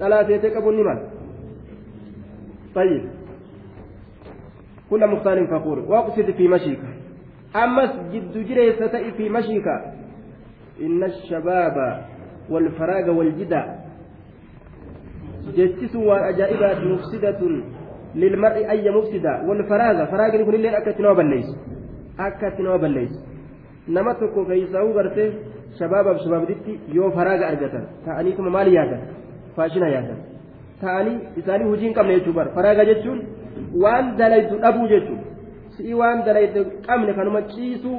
[0.00, 1.02] dhalaa teetee qabuun ni mala
[2.74, 3.02] طيب
[4.90, 6.80] كل مختار فخور واقصد في مشيك
[7.56, 9.66] أمس جد جريسة في مشيك.
[10.80, 12.04] إن الشباب
[12.50, 13.64] والفراغ والجدع
[15.56, 17.40] جتس وأجائبات مفسدة
[18.14, 21.46] للمرء أي مفسدة والفراغ فراغ يكون الليل أكتنوا بالليس.
[22.20, 23.10] أكتنوا بالليس.
[23.88, 25.32] نمتك كيساو غرتي
[25.80, 27.86] شباب شباب دتي يو فراغ أرجتا.
[28.06, 29.00] تعني كما مالي يادا
[29.56, 30.16] فاشنا يادا
[30.82, 33.18] تعني إساني هجين كم نيتوبر فراغ جتشون
[33.74, 35.20] وان دليت أبو جتشون.
[35.80, 37.98] Si'i waan dalayte qabne kanuma ciisuu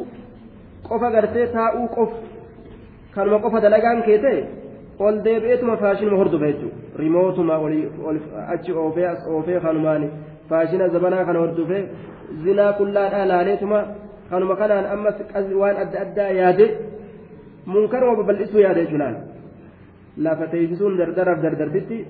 [0.87, 2.11] qofa gartee taa'uu qof
[3.15, 4.41] kanuma qofa dalagaan kee ta'e
[5.05, 7.55] ol deebi'eetuma faashinuma hordofa jechuudha rimootuma
[8.53, 10.03] achi oofee as oofee kanumaan
[10.49, 11.83] faashina zabanaa kana hordofee
[12.43, 13.79] zinaa kullaadhaa laaleetuma
[14.29, 15.17] kanuma kanaan ammas
[15.61, 16.65] waan adda addaa yaade
[17.73, 19.09] munkaruma babal'isuu yaade jechuudha
[20.25, 22.05] lafa teessisuun dardaraaf dardartitti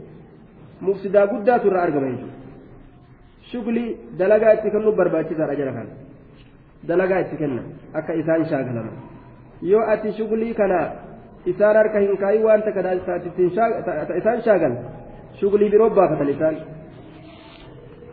[0.88, 2.41] mufsidaa guddaatu irraa argama jechuudha.
[3.52, 3.86] Shugli
[4.20, 5.92] dalagaa itti kennuuf barbaachisaadha jala kana
[6.92, 7.62] dalagaa itti kenna
[8.02, 8.96] akka isaan shaagalaman
[9.72, 10.80] yoo ati shuglii kana
[11.54, 14.78] isaan harka hin kaayi waan takka isaan shaagan
[15.42, 16.58] shuglii biroo baafatan isaan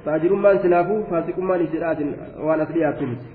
[0.05, 2.11] faajirummaan silaafuu faasiqummaan isidhaatin
[2.48, 3.29] waan as dhiyaattu miti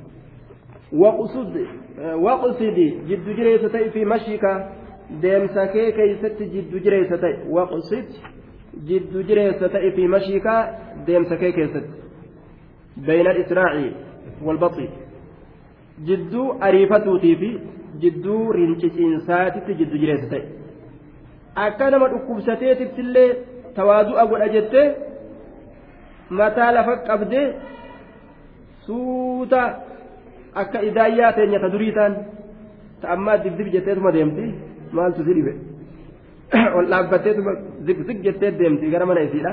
[2.27, 4.51] waqsidi jiddu jireessa ta'e fi mashika
[5.25, 8.07] deemsa kee keeysatti jiddu jireessa ta'e waqsid
[8.89, 10.61] jiddu jireessa ta'e fi mashiikaa
[11.07, 11.95] deemsa kee keessatti.
[13.07, 13.87] Bayna israaci
[14.47, 14.89] walbaxi
[16.07, 17.49] jidduu ariifatuutii fi
[18.01, 20.43] jidduu rinciciinsaatitti jiddu jireessa ta'e.
[21.65, 23.29] Akka nama dhukkubsateetittillee
[23.75, 24.87] tawaadu'a godha jettee
[26.29, 27.47] mataa lafa qabdee
[28.85, 29.61] suuta
[30.61, 32.13] akka idaayyaa teenya ta durii taan
[33.01, 34.45] ta ammaa dibdib jetteetuma deemti
[34.97, 35.53] maaltu si dhibe
[36.77, 37.53] ol dhaabbatteetuma
[37.87, 39.51] zigzig jettee deemti gara mana isiidha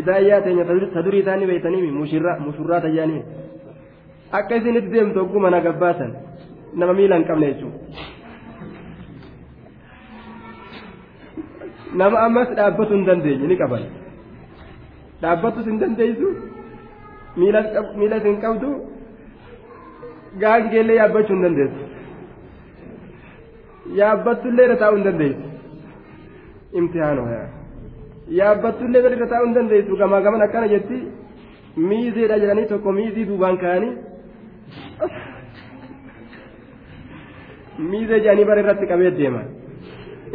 [0.00, 1.90] idaayyaa teenya ta durii taanii beeytanii
[2.46, 3.22] mushurraa tayyaanii
[4.38, 6.12] akka isinitti deemtu hogguu mana gabbaasan
[6.80, 7.78] nama miila hin qabne jechuudha.
[12.00, 13.84] nama ammas dhaabbatu hin dandeenye ni qaban
[15.22, 16.28] dhaabbatus hin dandeessu
[18.00, 18.70] miila hin qabdu
[20.44, 21.82] gaangeellee yaabbachuu hin dandeessu
[24.00, 25.53] yaabbattullee irra taa'uu hin dandeessu
[26.80, 27.28] imtihaanoo
[28.40, 30.98] yaabbattullee irra taa'uu hin dandeessu gamaa gaman akkana jetti
[31.90, 33.92] miizeedha jedhanii tokko miizii duubaan ka'anii
[37.90, 39.46] miizee jedhanii bara irratti qabee deeman.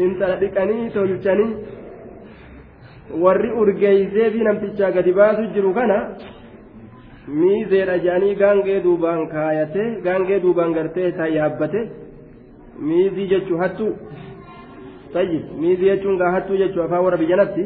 [0.05, 1.51] intala dhiqanii tolchanii
[3.23, 5.97] warri urgeeysee fi namtichaa gadi baasu jiru kana
[7.39, 11.81] miizeedha jedhanii gaangee duubaan kaayate gaangee duubaan gartee isaa yaabbate
[12.89, 13.91] miizii jechuun hattuu
[15.13, 17.63] tayyib miizii jechuun gaa hattuu jechuun afaan warra biyyanatti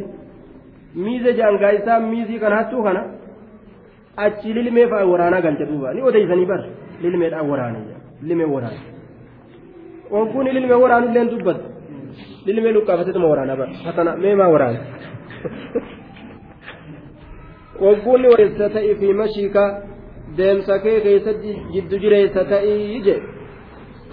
[1.03, 3.01] miizee jedhan gaa isaa miizii kana hattuu kana
[4.25, 6.61] achi lilmee fa'a waraanaa galcha duuba ni odeessanii bar
[7.03, 7.79] lilmeedhaan waraane
[8.27, 8.79] lilmee waraane
[10.19, 11.65] ogguun lilmee waraanu illee dubbatu
[12.47, 14.79] lilmee luqqaafateetuma waraanaa bar hatana mee maa waraane.
[17.85, 19.63] wagguunni wareessa ta'ii fi mashiika
[20.37, 23.15] deemsa kee keessatti jiddu jireessa ta'ii je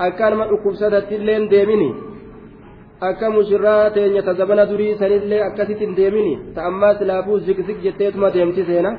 [0.07, 1.91] akka nama dhukkubsatatti illee deemini
[3.09, 8.29] akka mushirraa teenya ta zabana durii sanillee akkasitti hin deemini ta ammaa silaafuu zigzig jetteetuma
[8.35, 8.91] deemti seena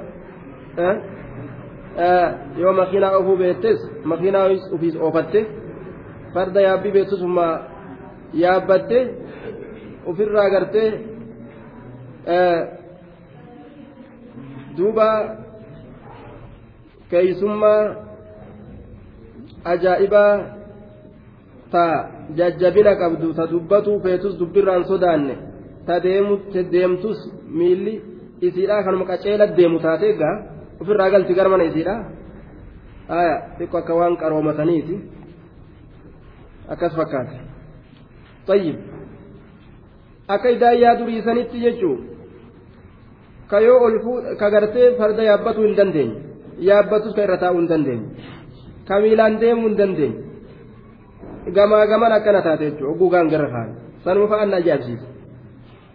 [2.61, 3.79] yoo makiinaa ofuu beettes
[4.11, 4.45] makiinaa
[4.75, 5.39] ofiis oofatte
[6.33, 7.45] farda yaabbii beektusuma
[8.43, 8.99] yaabbatte
[10.13, 10.89] ofirraa gartee
[14.77, 15.07] duuba
[17.11, 17.83] keeysummaa
[19.73, 20.33] ajaa'ibaa
[21.71, 21.83] ta
[22.37, 25.35] jajjabina qabdu ta dubbatuu feetus dubbirraan sodaanne
[25.87, 25.99] ta
[26.73, 27.19] deemtus
[27.59, 27.93] miilli
[28.47, 30.35] isiidhaa kanuma qaceela deemu taate egaa
[30.81, 31.99] ofirraa galti gara mana isiidhaa
[33.11, 34.95] haya xiqqo akka waan qaroomataniiti.
[36.73, 37.37] Akkas fakkaate
[38.47, 38.77] tayyib.
[40.33, 41.97] Akka idaayyaa duriisanitti jechuu
[43.49, 46.15] ka yoo olfuu ka gartee farda yaabbatuu hin dandeenye
[46.69, 48.07] yaabbatus ka irra taa'uu hin dandeenye
[48.87, 50.30] ka miilaan deemuu hin dandeenye
[51.57, 53.73] gamaa gaman akkana taate jechuudha oguu gaangirra faana
[54.03, 55.07] sanuma fa'aan na ajaa'ibsiisa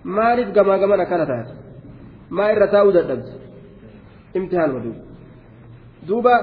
[0.05, 1.53] maaliif gamaa gaman akkana taate
[2.31, 3.31] maa irra taa'uu dadhabde
[4.39, 5.01] imtihaan maduuba
[6.09, 6.35] duuba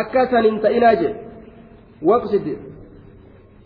[0.00, 1.18] akka san hin ta'inaa jedhe
[2.10, 2.54] waqsidi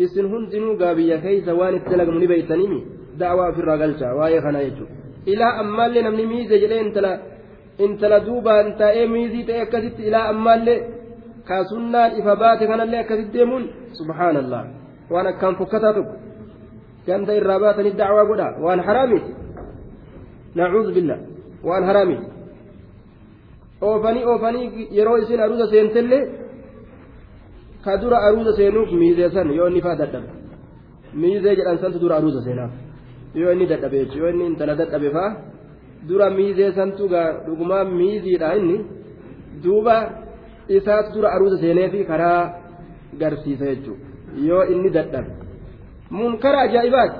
[0.07, 2.81] isin hundinuu gaabiyya keeysa waan itti dalagamu ni beeytaniimi
[3.21, 4.95] da'awaa ofirraa galchaa waa'ee kanaa jechuudha
[5.33, 7.13] ilaa ammaallee namni miize jedhee intala
[7.87, 10.79] intala duubaan taa'ee miizii ta'e akkasitti ilaa ammaallee
[11.49, 13.65] kaasunnaan ifa baate kanallee akkasitti deemuun
[13.99, 14.63] subhaanallah
[15.13, 16.15] waan akkaan fokkataa tokko
[17.07, 19.33] ganda irraa baatanii dacwaa godha waan haraamiiti
[20.59, 21.19] nacuudhu billah
[21.69, 22.27] waan haraamiiti
[23.89, 26.23] oofanii oofanii yeroo isin aruuza seentellee
[27.85, 30.29] ka dura aruuza seenuuf miizee san yoo inni faa dadhabe
[31.23, 32.73] miizee jedhan santu dura aruuza seenaaf
[33.41, 35.31] yoo inni dadhabe yoo inni intala dadhabe faa
[36.09, 37.05] dura miizee santu
[37.47, 38.77] dhugumaa miiziidha inni
[39.65, 39.97] duuba
[40.69, 42.53] isaatu dura aruusa seenee fi karaa
[43.19, 44.05] garsiisa jechuudha.
[44.49, 45.31] Yoo inni dadhabe.
[46.11, 47.19] Munkara ajaa'ibaati.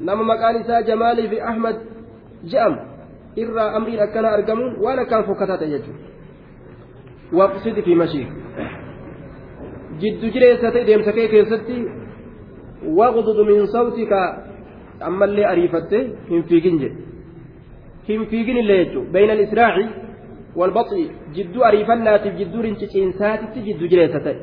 [0.00, 1.76] Nama maqaan isaa jamaalii fi ahmad
[2.52, 2.78] je'amu
[3.36, 6.04] irraa amriin akkana argamuun waan akkaan fokkataa ta'e jechuudha.
[7.38, 8.26] Waqsidi fi mashii
[10.00, 11.76] jiddu jireessa ta'e deemsa kee keessatti
[12.98, 14.20] waqdudu min sawtika.
[15.08, 15.98] Ammallee ariifatte
[16.30, 16.96] hin fiigin jedhe.
[18.08, 19.12] Hin fiigin illee jechuudha.
[19.12, 19.84] Bayna israaci
[20.56, 24.36] walbaxi jidduu ariifannaatiif jidduu rinciciinsaatitti jiddu jireessa ta'e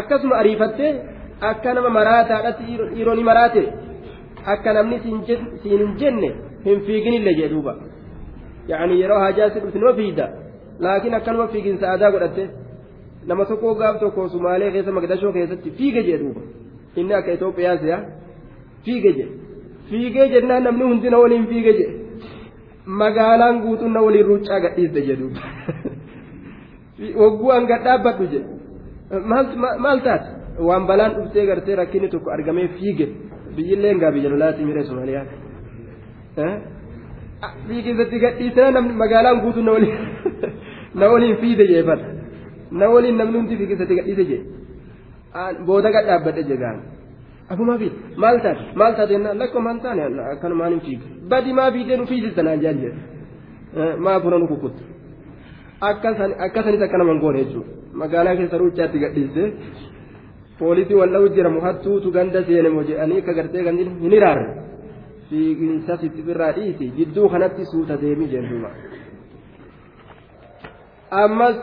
[0.00, 0.92] akkasuma ariifattee
[1.50, 2.64] akka nama maraataadhatti
[2.94, 3.62] dhiironni maraate
[4.54, 5.20] akka namni siin
[5.64, 6.30] hin jenne
[6.66, 7.74] hin fiigin illee jedhe duuba
[8.68, 10.28] yaani yeroo hajaa si dhufti nama fiigda
[10.86, 12.48] laakiin akkanuma fiiginsa aadaa godhatte
[13.32, 16.40] nama tokko gaaf tokko sumaalee keessa magdashoo keessatti fiige jedhe duuba
[17.02, 17.98] inni akka Itoophiyaa si'a
[18.84, 19.32] fiige jedhe
[19.90, 21.95] fiigee jennaan namni hundina waliin fiige jedhe
[22.86, 25.30] magaalaan guutuun na waliin ruuccaa gadhiiste jedhu
[27.22, 29.20] wagguu hanga dhaabbadhu jedhe
[29.86, 30.28] maal taate
[30.68, 33.06] waan balaan dhuftee gartee rakkinni tokko argamee fiige
[33.56, 35.26] biyyillee ngaa biyya lolaatti miidhee somaaliyaa
[37.68, 39.98] fiiginsatti gadhiisee namni magaalaan guutuun na waliin
[40.94, 42.06] na waliin fiide jeefata
[42.70, 46.42] na waliin namni hundi fiiginsatti gadhiise jedhe booda gad dhaabbadhe
[47.50, 47.88] Akkuma fi
[48.22, 50.02] maal taate maal taate jennaan lakkoo maal taane
[50.34, 54.82] akkanumaan hin fiigu badi maa fiigee nu fiisista naan jaan jedhe maa buna nu kukkutte
[55.90, 57.70] akkasanis akka nama hin goone jechuudha
[58.02, 59.42] magaalaa keessa ruuchaatti gadhiiste
[60.58, 64.46] poolisii wal'aa jiramu hattuutu ganda seene moo jedhanii akka gartee gandi hin iraarre
[65.30, 68.70] fiiginsa sittifirraa dhiisi jidduu kanatti suuta deemii jenduuba
[71.22, 71.56] ammas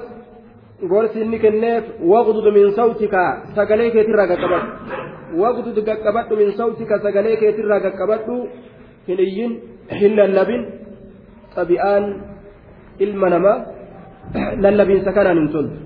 [0.92, 3.24] gorsi inni kenneef waqdudu min sawtika
[3.56, 4.70] sagalee keetirraa qaqqabadhu
[5.42, 8.36] waqdudu qaqqabadhu min sawtika sagalee keetirraa qaqqabadhu
[9.08, 9.52] hin iyyin
[10.00, 10.64] hin lallabin.
[11.56, 12.06] Xabi'aan
[13.06, 13.58] ilma namaa
[14.64, 15.78] lallabiinsa kanaan hin toltu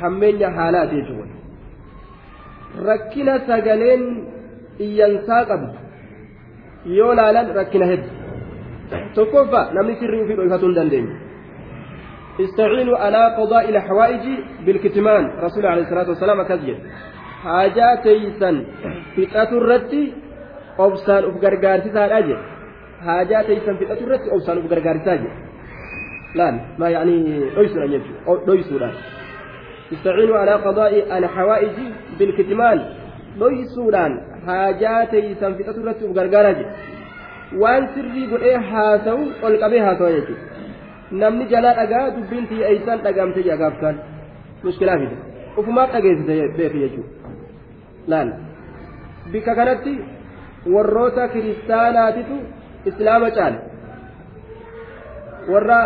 [0.00, 1.34] hammeenya haalaati jechuudha
[2.88, 4.02] rakkina sagaleen
[4.86, 5.68] iyyansaa qabdu
[6.98, 8.14] yoo laalan rakkina hedduu
[9.18, 11.14] tokkoffaa namni sirrii ofii dho'ifatuu hin dandeenye
[12.40, 14.24] استعينوا على قضاء الحوائج
[14.66, 16.78] بالكتمان رسول عليه الصلاة والسلام كذب
[17.42, 18.56] حاجات تيسن
[19.16, 20.12] فتاة الرتي
[20.78, 22.38] أبسان أفقرقار تسال أجل
[23.06, 25.20] حاجات تيسن فتاة الرتي أبسان أفقرقار تسال
[26.36, 28.96] laan maa yaanii dhoysuudhaan jechuudha dhoysuudhaan
[29.96, 31.86] istaciinuu alaa qadaa'i alxawaa'iji
[32.18, 32.82] bilkitmaan
[33.40, 34.18] dhoysuudhaan
[34.48, 36.72] haajaa teeysan fixatu irratti uf gargaara jedhe
[37.62, 40.55] waan sirrii godhee haasa'u ol qabee haasawa jechuudha
[41.10, 43.96] namni jalaa dhagaa dubbiin tiyya eeysaan dhagaamte jedha gaaftaan
[44.64, 45.16] mushkilaa fide
[45.62, 47.10] ufumaaf dhageessise beeke jechuudha
[48.12, 48.32] laal
[49.32, 49.94] bikka kanatti
[50.74, 52.36] warroota kiristaanaatitu
[52.90, 53.58] islaama caale
[55.52, 55.80] warra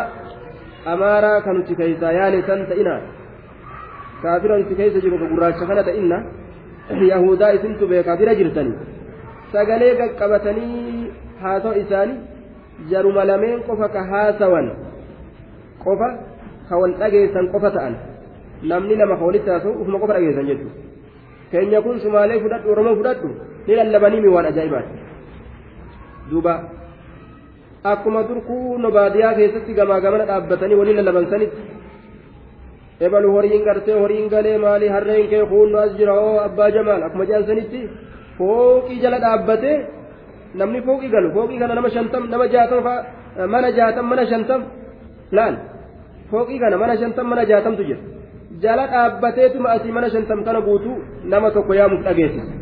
[0.95, 2.95] amaaraa kan nuti keeysaa yaane san ta'ina
[4.23, 6.19] kaafira nuti keessa jiru gurraacha kana ta'inna
[7.13, 8.77] yahudaa isintu beekaa bira jirtanii
[9.53, 11.11] sagalee qaqqabatanii
[11.43, 12.19] haasa'u isaanii
[12.91, 14.71] jaruma lameen qofa ka haasawan
[15.85, 16.09] qofa
[16.69, 17.95] ka wal dhageessan qofa ta'an.
[18.71, 20.75] Namni lama ka walitti haasa'u ufuma qofa dhageessan jechuudha
[21.51, 23.29] keenya kun sumaalee fudhadhu oromoo fudhadhu?
[23.67, 24.93] Ni lallabanii waan ajaa'ibaati
[26.31, 26.55] duuba.
[27.93, 31.63] Akkuma durkuu no baadiyaa keessatti gamaa gamana dhaabbatanii waliin lallaban sanitti
[33.07, 34.87] ebalu horiin gartee horiin galee maali?
[34.95, 37.81] Harreen kee kuunnu as jira oo abbaa jamaal akkuma jedhan sanitti
[38.39, 39.77] fooqii jala dhaabbatee
[40.59, 42.85] namni fooqii galu fooqii kana nama shantam nama jaatam
[43.53, 44.61] mana jaatam mana shantam
[45.39, 45.55] laal
[46.31, 48.01] fooqii kana mana shantam mana jaatamtu jira
[48.63, 50.97] jala dhaabbateetuma asii mana shantam kana guutuu
[51.33, 52.53] nama tokko yaamuuf dhageessisa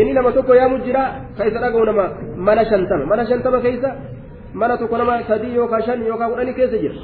[0.00, 1.02] inni nama tokko yaamu jira
[1.38, 2.04] ka isa dhaga'u nama
[2.48, 3.90] mana shantama mana shantama keessa
[4.60, 6.96] mana tokko nama sadii yookaan shan yookaan kudhanii keessa jira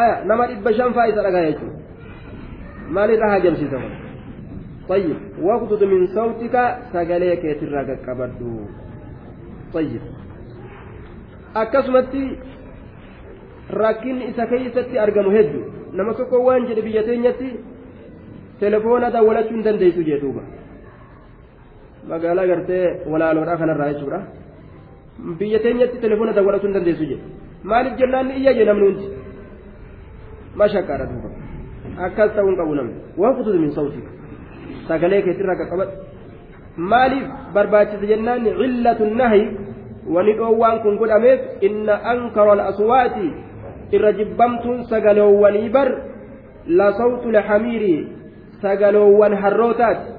[0.00, 1.76] aya nama dhibba shan faa isa dhagaa jechuudha
[2.96, 3.94] maalirraa hajamsiisa kun
[4.88, 6.56] طيب واغضض من صوتك
[6.92, 8.54] سجلي كيترا قبدو
[9.74, 10.02] طيب
[11.62, 12.22] akkasumatti
[13.70, 15.60] rakkinni isa keessatti argamu heddu
[15.92, 17.48] nama tokko waan jedhe biyya teenyatti
[18.60, 20.42] telefoona dawwalachuu hin dandeessu jee duuba.
[22.08, 24.20] Magaalaa gartee walaaloodhaa kanarraa jechuudha.
[25.38, 27.20] Biyya teenyatti telefoona dawwalachuu hin dandeessu jee.
[27.64, 29.08] Maaliif jennaan ni iyya jee namni hundi?
[30.56, 31.28] Mashakkaadha duuba.
[32.06, 32.94] Akkas ta'uu hin qabu namni.
[33.16, 34.00] Waan kututu min sawti.
[34.88, 35.94] Sagalee keetirraa qaqqabadhu
[36.76, 38.44] maaliif barbaachisa jennaan?
[38.60, 39.42] Cillatu nahi
[40.06, 43.32] wani dhoowwaan kun godhameef inna ankara al-aswaati
[43.92, 45.88] irra jibbamtuun sagaloowwanii bar
[46.66, 48.08] la sawtu lxamiiri
[48.62, 50.12] sagaloowwan harrootaati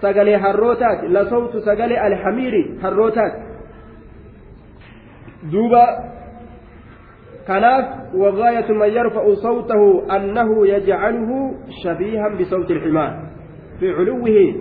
[0.00, 3.40] sagalee harrootaati la sawtu sagalee alxamiiri harrootaati
[5.52, 5.84] duuba
[7.46, 9.82] kanaaf وغاية من يرفع صوته
[10.16, 11.30] أنه يجعله
[11.84, 13.12] شبيها بصوت الحمار
[13.80, 14.54] في علوه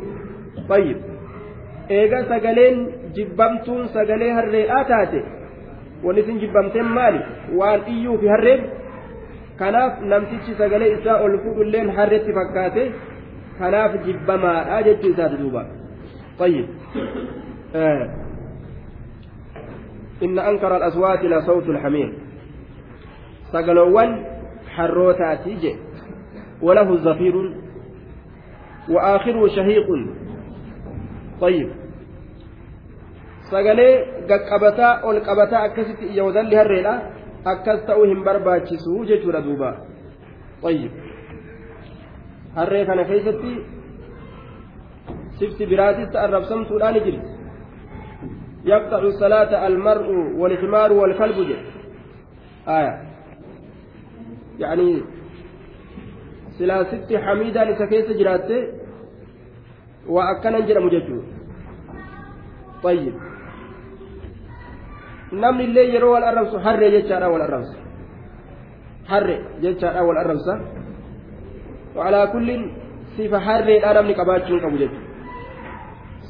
[0.69, 0.97] طيب
[1.91, 2.75] إيجا سجلين
[3.15, 5.23] جبمتون سجلي هرئة
[6.03, 7.21] تاتي ونسن جبمتين مالي
[7.55, 8.59] وان إيو في هرئ
[9.59, 12.83] kanaaf namtichi sagalee isaa ol fuudhulleen harretti fakkaate
[13.59, 15.65] kanaaf jibbamaadha jechuu isaati duuba.
[16.39, 16.67] طيب
[17.75, 18.09] آه.
[20.23, 22.13] إن أنكر الأصوات لصوت الحمير
[23.51, 24.25] سقلوان
[24.75, 25.75] حروتاتي جي
[26.61, 27.35] وله زفير
[28.89, 29.87] وآخره شهيق
[31.41, 31.69] طيب
[33.51, 33.93] sagalee
[34.29, 36.93] gaqqabataa ol qabataa akkasitti iyyawadan liharreedha
[37.53, 39.71] akkas ta'uu hin barbaachisu jechuudha duuba
[40.63, 40.91] طيب
[42.55, 43.51] harree kana keessatti
[45.39, 47.39] sifti biraatis arrabsamtuudhaan jirti
[48.65, 50.07] يقطع الصلاة المرء
[50.41, 51.63] والحمار والكلب جد
[52.67, 52.93] آية
[54.59, 55.03] يعني
[56.57, 58.61] سلا ست حميدة لسكيس جراته
[60.07, 61.19] وأكنا جرم ججو
[62.83, 63.15] طيب
[65.31, 67.77] namni illee yeroo wal arrabsu harree jechaadha wal arrabsa
[69.11, 70.53] harree jechaadha wal arrabsa
[71.97, 72.61] waalaa kullin
[73.17, 75.07] sifa harreedhaa namni qabaachuu hin qabu jechuudha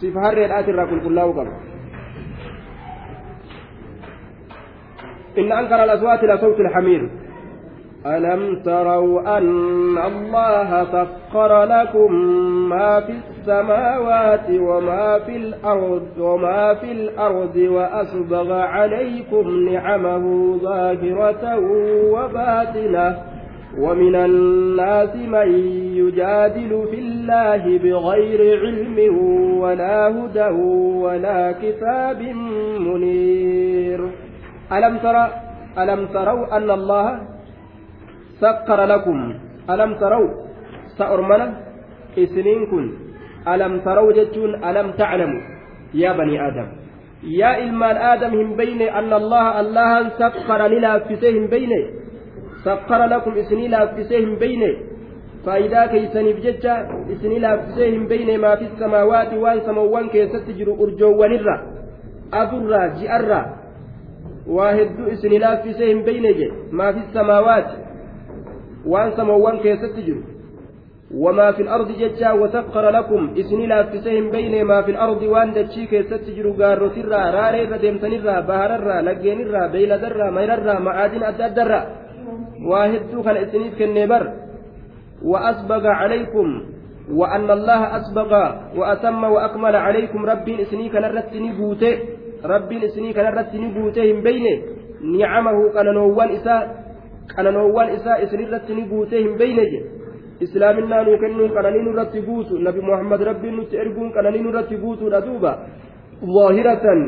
[0.01, 1.53] sifa harreedhaati irraa qulqullaa'uu qaba
[5.39, 7.01] إن أنكر الأصوات لصوت الحمير
[8.05, 12.13] ألم تروا أن الله سخر لكم
[12.69, 21.59] ما في السماوات وما في الأرض وما في الأرض وأسبغ عليكم نعمه ظاهرة
[22.13, 23.17] وباطنة
[23.79, 25.51] ومن الناس من
[25.95, 29.17] يجادل في الله بغير علم
[29.59, 30.49] ولا هدى
[31.03, 32.21] ولا كتاب
[32.79, 33.99] منير.
[34.71, 35.29] ألم ترى
[35.77, 37.19] ألم تروا أن الله
[38.41, 39.33] سخر لكم
[39.69, 40.29] ألم تروا
[40.97, 41.47] سأرمنا
[42.17, 42.85] إسنين كن
[43.47, 45.41] ألم تروا جتون ألم تعلموا
[45.93, 46.67] يا بني آدم
[47.23, 51.71] يا إلمان آدم هم بين أن الله الله سخر لنا فسيهم بين
[52.65, 54.61] سخر لكم إسني لا فسيهم بين
[55.45, 56.75] فإذا كيسني بججة
[57.13, 61.55] إسني لا فسيهم بين ما في السماوات وان سموان كيست جرو أرجو ونرى
[62.33, 63.41] أذرى جئرى
[65.13, 67.88] isin laaffisee hin beyne je maa fi samaawaati.
[69.15, 70.23] Samawwan keessatti jiru
[71.09, 73.33] وما في الأرض ججا وسخر لكم.
[73.37, 76.53] إسني لا فسهم بين ما في الأرض وان دتشي كيست جرو.
[76.53, 81.45] غارو ترى راري رديمتن الرا بهر الرا لقين الرا بيل درا مير الرا معادن أدى
[81.45, 81.81] الدرا.
[82.69, 84.23] واهدتو كان إسنيف كالنبر
[85.25, 86.47] وأسبغ عليكم.
[87.09, 88.31] وأن الله أسبغ.
[88.77, 90.19] وأتم وأكمل عليكم.
[90.25, 91.93] ربي إسني كان رتني بوته
[92.45, 94.45] ربي إسني كان رتني بوته بين
[95.01, 96.88] نعمه كان نوان إساء
[97.35, 99.59] كان نوان إساء إسني رتني بوته بين
[100.45, 105.51] islaaminaa nuu kennuun qananii nurratti guutu nabi muhammad rabbiin nutti erguun qananii nurratti guutuudha duuba
[106.35, 107.01] zaahiratan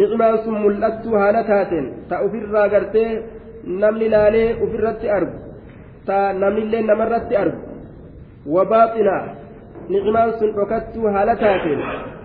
[0.00, 3.10] ni'maan sun mul'attuu haala taateen ta ofirraa gartee
[3.84, 5.38] namni laalee ofirratti argu
[6.06, 7.60] ta namnillee namarratti argu
[8.54, 9.22] wabaaxinaa
[9.94, 11.80] ni'maan sun dhokattuu haala taateen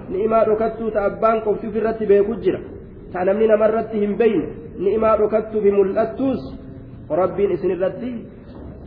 [0.10, 2.60] ni'imaa dhokattuu ta abbaan qofti ofirratti beeku jira
[3.14, 4.48] ta namni namarratti hin beyne
[4.84, 6.42] ni'imaa dhokattuu fi mul'attuus
[7.22, 8.12] rabbiin isinirratti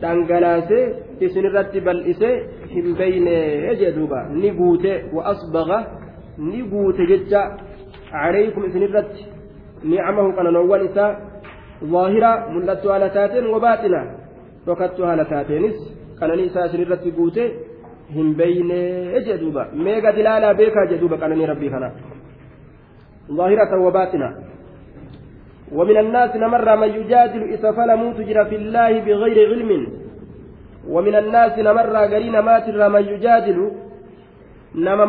[0.01, 0.83] dhangalaasee
[1.25, 2.35] isinirratti bal'isee
[2.75, 3.35] hin beyne
[3.81, 5.79] jedhuuba ni guute wa asbaga
[6.51, 7.41] ni guute jecha
[8.11, 9.21] calaykum isinirratti
[9.91, 11.11] nicamahu qananoowwan isaa
[11.95, 14.01] ظاهرة ملت على تاتين وباطنة
[14.67, 15.77] وكدت على تاتينس
[16.21, 17.43] قناني isaa isinirratti guute
[18.15, 18.79] hin beyne
[19.27, 21.89] jedhuuba meega dilaalaa beekaa jedhuuba qananii rabbii kana
[23.39, 24.29] ظاهرة وباطنة
[25.71, 29.87] ومن الناس نمر من يجادل إذا فلموا تجرى في الله بغير علم.
[30.87, 33.71] ومن الناس نمر قرين مات من يجادل
[34.75, 35.05] نما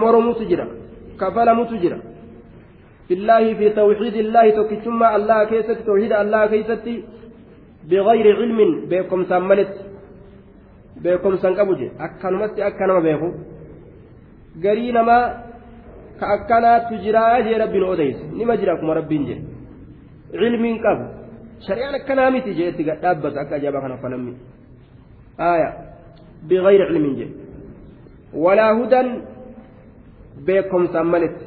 [3.09, 6.87] في الله في توحيد الله تكتم الله كيست توحيد الله كيست
[7.91, 8.59] بغير علم
[8.91, 9.75] بكم سملت
[11.05, 11.81] بكم سنقبج
[14.65, 15.19] قرين ما
[16.21, 16.73] كأكنا
[20.33, 21.05] qabu
[21.66, 24.33] shari'aan akkanaa miti jeetti dhaabbata akka ajaa'ibaa kana fanammi
[25.39, 25.68] aaya
[26.49, 27.35] bigayri cilmiin jedhe
[28.45, 29.09] walaa hudan
[30.47, 31.45] beekomsaan maletti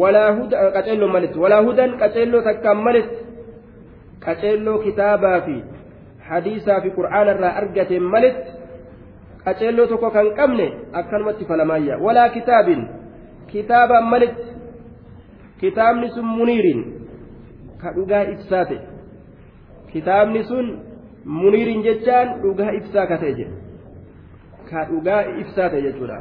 [0.00, 3.16] walaa huda qaceelloo maletti walaa hudan qaceelloo takkaan maletti
[4.26, 5.56] qaceelloo kitaabaa fi
[6.28, 8.50] hadiisaa fi qur'aana irraa argateen maletti
[9.44, 12.88] qaceelloo tokko kan qabne akkanumatti falamaayya walaa kitaabin
[13.46, 14.46] kitaabaan maletti
[15.60, 16.95] kitaabni sun muniiriin
[17.82, 18.80] ka dhugaa ibsaa ta'e
[19.92, 20.66] kitaabni sun
[21.40, 23.54] muniiriin jechaan dhugaa ibsaa ka ta'e jedhe
[24.70, 26.18] ka dhugaa ibsaa ta'e jechuudha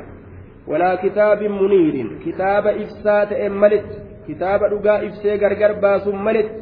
[0.71, 3.97] walaa kitaabin muniiriin kitaaba ibsaa ta'e maletti
[4.27, 6.59] kitaaba dhugaa ibsee gargar baasuun maletti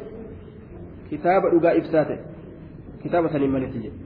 [1.10, 2.18] kitaaba dhugaa ibsaa ta'e
[3.02, 4.00] kitaaba sanii maletti jedhe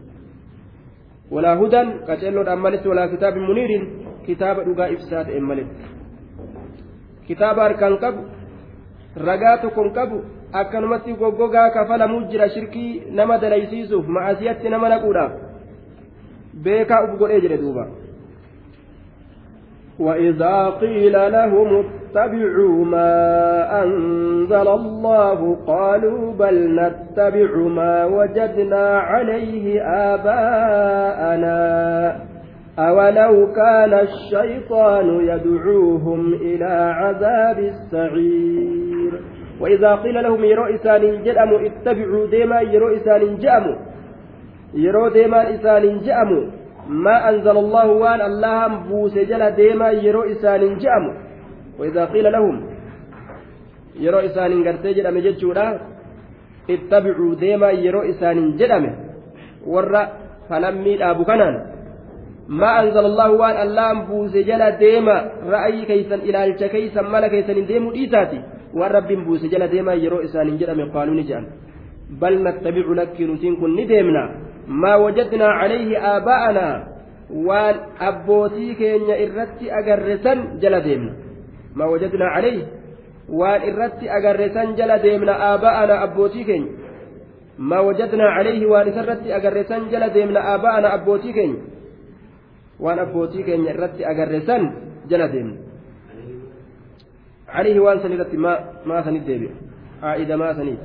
[1.34, 3.84] walaa hudan qaceelloodhaan maletti walaa kitaabin muniiriin
[4.26, 5.82] kitaaba dhugaa ibsaa ta'e maletti
[7.28, 8.22] kitaaba harkaan qabu
[9.28, 10.18] ragaa tokkoon qabu
[10.53, 15.32] akkanumatti goggogaa kafalamuu jira shirkii nama dalaysiisuuf ma'asiyatti nama naquudhaaf
[16.64, 17.86] beekaa uf godhee jedhe duuba
[19.99, 23.12] وإذا قيل لهم اتبعوا ما
[23.82, 29.82] أنزل الله قالوا بل نتبع ما وجدنا عليه
[30.14, 31.59] آباءنا
[32.78, 38.88] أولو كان الشيطان يدعوهم إلى عذاب السعير
[39.61, 43.76] وإذا قيل لهم يرو إسان جأموا اتبعوا ديما يرو إسان جأموا
[44.74, 46.44] يرو ديما إسان جأموا
[46.88, 51.14] ما أنزل الله وان الله بوس جل ديما يرو إسان جأموا
[51.78, 52.56] وإذا قيل لهم
[54.00, 55.66] يرو إسان قرتي جدام جتشورا
[56.70, 58.84] اتبعوا ديما يرو إسان جدام
[59.66, 60.02] ورّا
[60.48, 61.54] فلمي أبو كنان.
[62.48, 65.16] ما أنزل الله وان الله بوس جل ديما
[65.52, 68.40] رأي كيسا إلى الشكيسا ملك كيسا ديمو إيساتي
[68.74, 71.46] waan rabbiin buuse jala deemaa yeroo isaaniin jedhame qaaluu ni jedhan
[72.20, 74.22] bal nattabicu lakki nutiin kun ni deemna.
[74.68, 76.74] Maa wajadnaa calayhi aabaa'anaa
[77.48, 77.76] waan
[78.08, 81.12] abbootii keenya irratti agarresan jala deemna.
[81.74, 82.62] Maa wajadnaa calayhi?
[83.40, 86.72] Waan irratti agarresan jala deemna aabaa'anaa abbootii keenya?
[87.58, 88.66] Maa wajadnaa calayhi?
[88.72, 91.60] Waan isarratti agarresan jala deemna aabaa'anaa abbootii keenya?
[92.80, 94.62] Waan abbootii keenya irratti agarresan
[95.10, 95.56] jala deemna
[97.49, 98.53] عليه وان سنيرت ما
[98.86, 99.51] ما سنيت ديبي
[100.03, 100.78] عائدة ما سنيت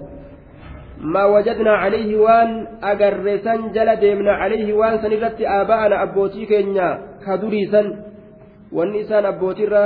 [1.01, 6.89] ما وجدنا عليه وان أجرسن جل ديمنا عليه وان سنيرت آباءنا أبوتي كينيا
[7.25, 7.83] كدريسا
[8.71, 9.83] والنسان أبوتي را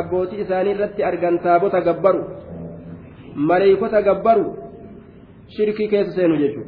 [0.00, 2.24] أبوتي إساني رت أرجان تابوتا جبروا
[3.36, 4.52] ملائكة جبروا
[5.56, 6.62] شركي كيس سينو جيشو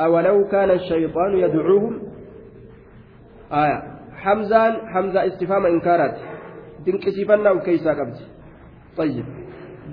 [0.00, 1.94] أولو كان الشيطان يدعوهم.
[3.52, 3.82] آية.
[4.22, 6.16] حمزان حمزة استفهام إنكارات.
[6.84, 8.16] دينكسيفنا وكيسا قبض
[8.96, 9.24] طيب.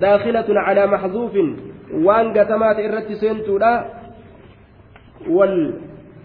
[0.00, 1.34] داخلة على محذوف
[1.92, 3.74] وان قتمات إرت سنتولا
[5.28, 5.74] وال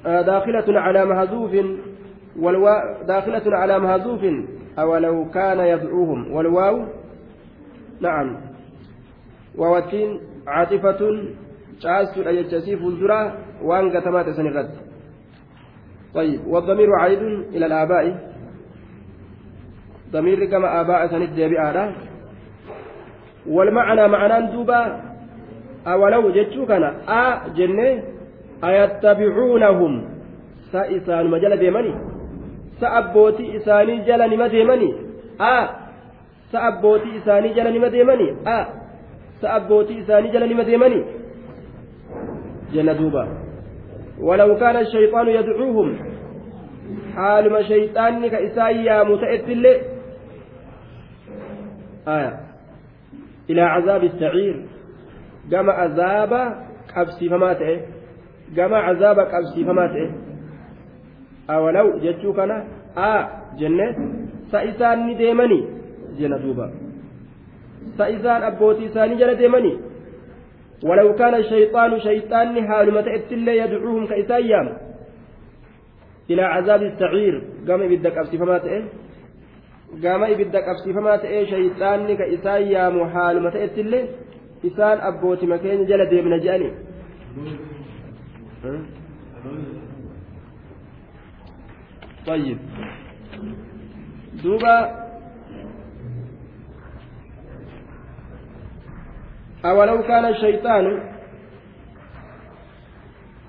[0.05, 1.51] آه، داخلة على محذوف
[2.39, 4.21] والوا داخلة على محذوف
[4.79, 6.31] أولو كان يدعوهم.
[6.31, 6.85] والواو؟
[8.01, 8.37] نعم.
[9.57, 11.01] ووتين عاطفة
[11.79, 14.79] jechasii fuuldura waan gatamaa ta'e san irratti
[16.13, 16.47] طيب.
[16.47, 17.21] والضمير عائد
[17.53, 18.05] إلى الآباء.
[20.11, 21.71] ضمير كما آباء سند ديبئة
[23.47, 25.01] والمعنى معنى دوبا.
[25.87, 26.63] أولو جتشو
[27.07, 28.03] آ جنة
[28.63, 29.93] أيتبعونهم.
[30.71, 31.93] سإسان مجال ديماني
[32.79, 34.89] سأبوتي إساني جل نما ديماني
[35.41, 35.67] آ
[36.51, 38.65] سأبوتي إساني جل نما ديماني آ
[39.41, 41.05] سأبوتي إساني جل نما ديماني
[42.73, 43.23] جل دوبا.
[44.21, 45.89] ولو كان الشيطان يدعوهم
[47.15, 49.81] حالما شيطان كإسايا متأت اللي
[52.07, 52.48] آية.
[53.49, 54.65] إلى عذاب السعير.
[55.51, 56.33] كما عذاب
[56.95, 57.81] قبسي فما تئه
[58.55, 60.11] كما عذاب قبسي فما تئه
[61.49, 62.51] أولو جتشو كان؟
[62.97, 63.29] آه
[63.59, 63.97] جنة.
[64.51, 65.65] سإسان ديمني
[66.19, 66.71] جنة دوبا.
[67.97, 69.77] سإسان أبوتي ساني جنة ديمني.
[70.83, 74.77] ولو كان الشيطان شيطان حالما تأتي يدعوهم كإسايام.
[76.29, 77.41] إلى عذاب السعير.
[77.67, 78.17] قام بدك
[79.93, 83.81] أبسفما تأه قام بدك أبسفما تأه شيطان كإسايام حالما تأتي
[84.65, 86.71] إسان أبوتي مكين جلد من جاني
[92.27, 92.57] طيب
[94.43, 94.99] دوبا
[99.65, 100.85] أولو كان الشيطان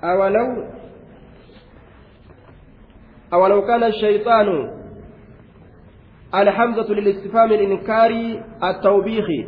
[0.03, 0.65] أولو
[3.33, 3.83] أولو كان
[6.35, 9.47] الحمزة للاستفهام الإنكاري التوبيخي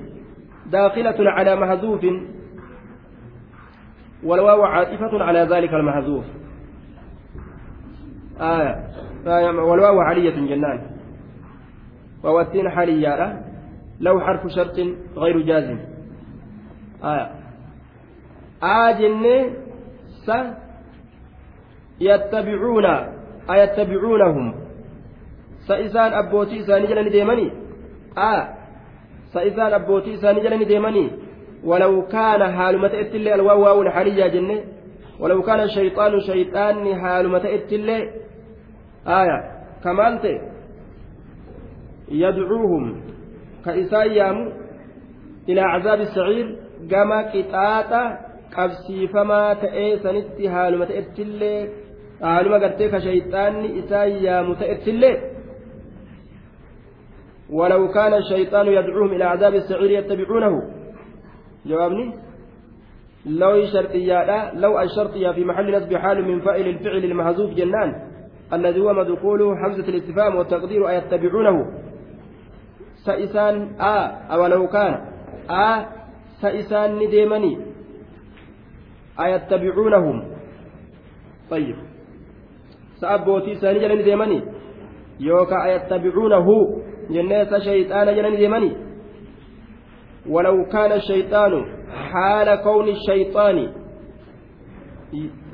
[0.65, 2.05] داخلة على محذوف
[4.23, 6.25] والواو عاطفة على ذلك المحذوف
[8.41, 8.75] آية.
[9.49, 10.79] والواو علية جنان.
[12.23, 13.43] ووتين حاليا
[13.99, 14.79] لو حرف شرط
[15.15, 15.79] غير جازم.
[18.63, 19.59] aa jennee
[20.25, 20.55] sa
[21.99, 22.93] yattabicuuna
[23.47, 24.62] ayattabicuunahum
[25.66, 27.50] sa isaan abbootii isaanii jala ni deemanii
[28.16, 28.42] aa
[29.32, 31.10] sa isaan abbootii isaanii jala ni deemanii
[31.64, 34.58] ولو كان حال متى اتلي الواو واو الحالية جنة
[35.20, 37.98] ولو كان الشيطان شيطان حال متى اتلي
[39.06, 39.38] آية
[39.84, 40.14] كمان
[42.08, 42.84] يدعوهم
[43.64, 44.52] كإسايام
[45.48, 46.46] إلى عذاب السعير
[46.86, 48.00] gama qixaaxa
[48.54, 51.60] qabsiifamaa ta'ee sanitti haaluma ta'ettillee
[52.20, 55.14] haaluma gartee ka shayxaanni isaa yaamu ta'ettillee
[57.53, 60.53] ولو كان الشيطان يدعوهم إلى عذاب السعير يتبعونه.
[61.65, 62.13] جوابني؟
[63.25, 67.89] لو شرطيا لو الشرطية في محل نسب حال من فائل الفعل المحذوف جنان
[68.53, 71.57] الذي هو مدخول حمزة الاستفهام والتقدير أيتبعونه.
[73.05, 73.95] سئسان آ
[74.33, 74.93] أو لو كان
[75.49, 75.85] آ
[76.43, 77.57] ni deemanii
[79.17, 80.17] ayattabicuunahum
[81.49, 81.75] طيب.
[82.95, 84.41] سأبوتي سأني جلني ديماني
[85.19, 86.47] يوكا أيتبعونه.
[87.09, 88.71] جنة شيطان جلني ديماني.
[90.29, 91.65] ولو كان الشيطان
[92.11, 93.57] حال كون الشيطان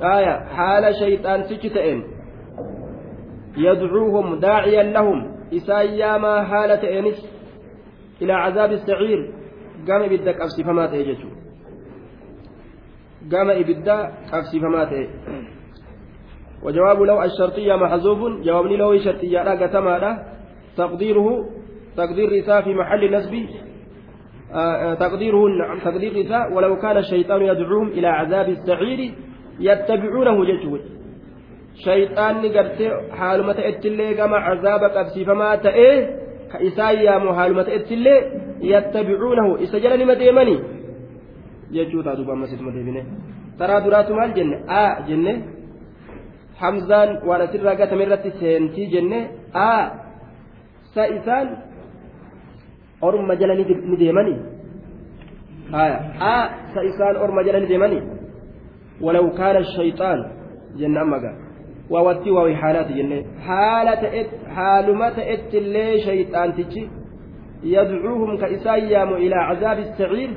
[0.02, 2.04] آية حال شيطان تجتئن
[3.56, 7.28] يدعوهم داعيا لهم إساياما حالة إنس
[8.22, 9.40] إلى عذاب السعير
[9.86, 11.40] gama ibidda qabsiifamaa ta'e jechuudha
[13.32, 13.96] gama ibidda
[14.30, 15.06] qabsiifamaa ta'e
[16.60, 19.98] وجواب لو الشرطية محذوف جواب لو الشرطية لا قتما
[20.76, 21.46] تقديره
[21.96, 23.34] تقدير رثاء في محل نسب
[25.00, 29.14] تقديره نعم تقدير رثاء ولو كان الشيطان يدعوهم إلى عذاب السعير
[29.60, 30.80] يتبعونه ججود
[31.84, 32.80] شيطان قرت
[33.18, 36.16] حال متى اتلي كما عذاب قبسي فما تأيه
[36.52, 38.40] كإسايا محال متى اتلي
[39.64, 40.60] isa jala nima deemanii
[41.72, 43.06] jechuu taatu ammasituma deebine
[43.58, 45.32] taraa duraatu maal jenne a jenne
[46.60, 49.18] hamzaan waan asirraa gatame irratti seentii jenne
[49.54, 49.68] a
[53.40, 53.64] jala ni
[53.96, 54.38] deemanii
[55.72, 56.34] a
[56.74, 58.20] sa isaan orma jala ni deemanii
[59.00, 60.32] ولو كان الشيطان
[60.76, 61.32] جنة أمجا
[61.90, 63.24] ووتي ووي حالات جنة.
[63.40, 66.88] حالة إت حالمة إت اللي شيطان تجي
[67.62, 70.30] يدعوهم كإسايام إلى عذاب السعير.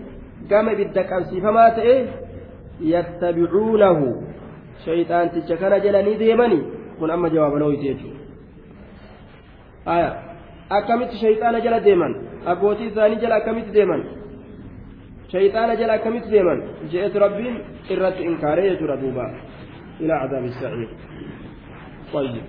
[0.49, 2.05] كما بدك أنسيفما تئه
[2.81, 4.21] يتبعونه.
[4.85, 6.61] شيطان تشكنا جلني ديمني
[6.99, 8.07] كن أما جواب لو يتيجو
[9.87, 10.32] آية.
[10.77, 12.13] Akkamitti shayxaana jala deeman
[12.51, 14.03] abbootii isaanii jala akkamitti deeman
[15.33, 16.55] شيطان جل كمت ديما
[16.91, 17.55] جئت ربين
[17.91, 19.25] إرت إنكارية ردوبا
[20.01, 20.89] إلى عذاب السعير
[22.13, 22.43] طيب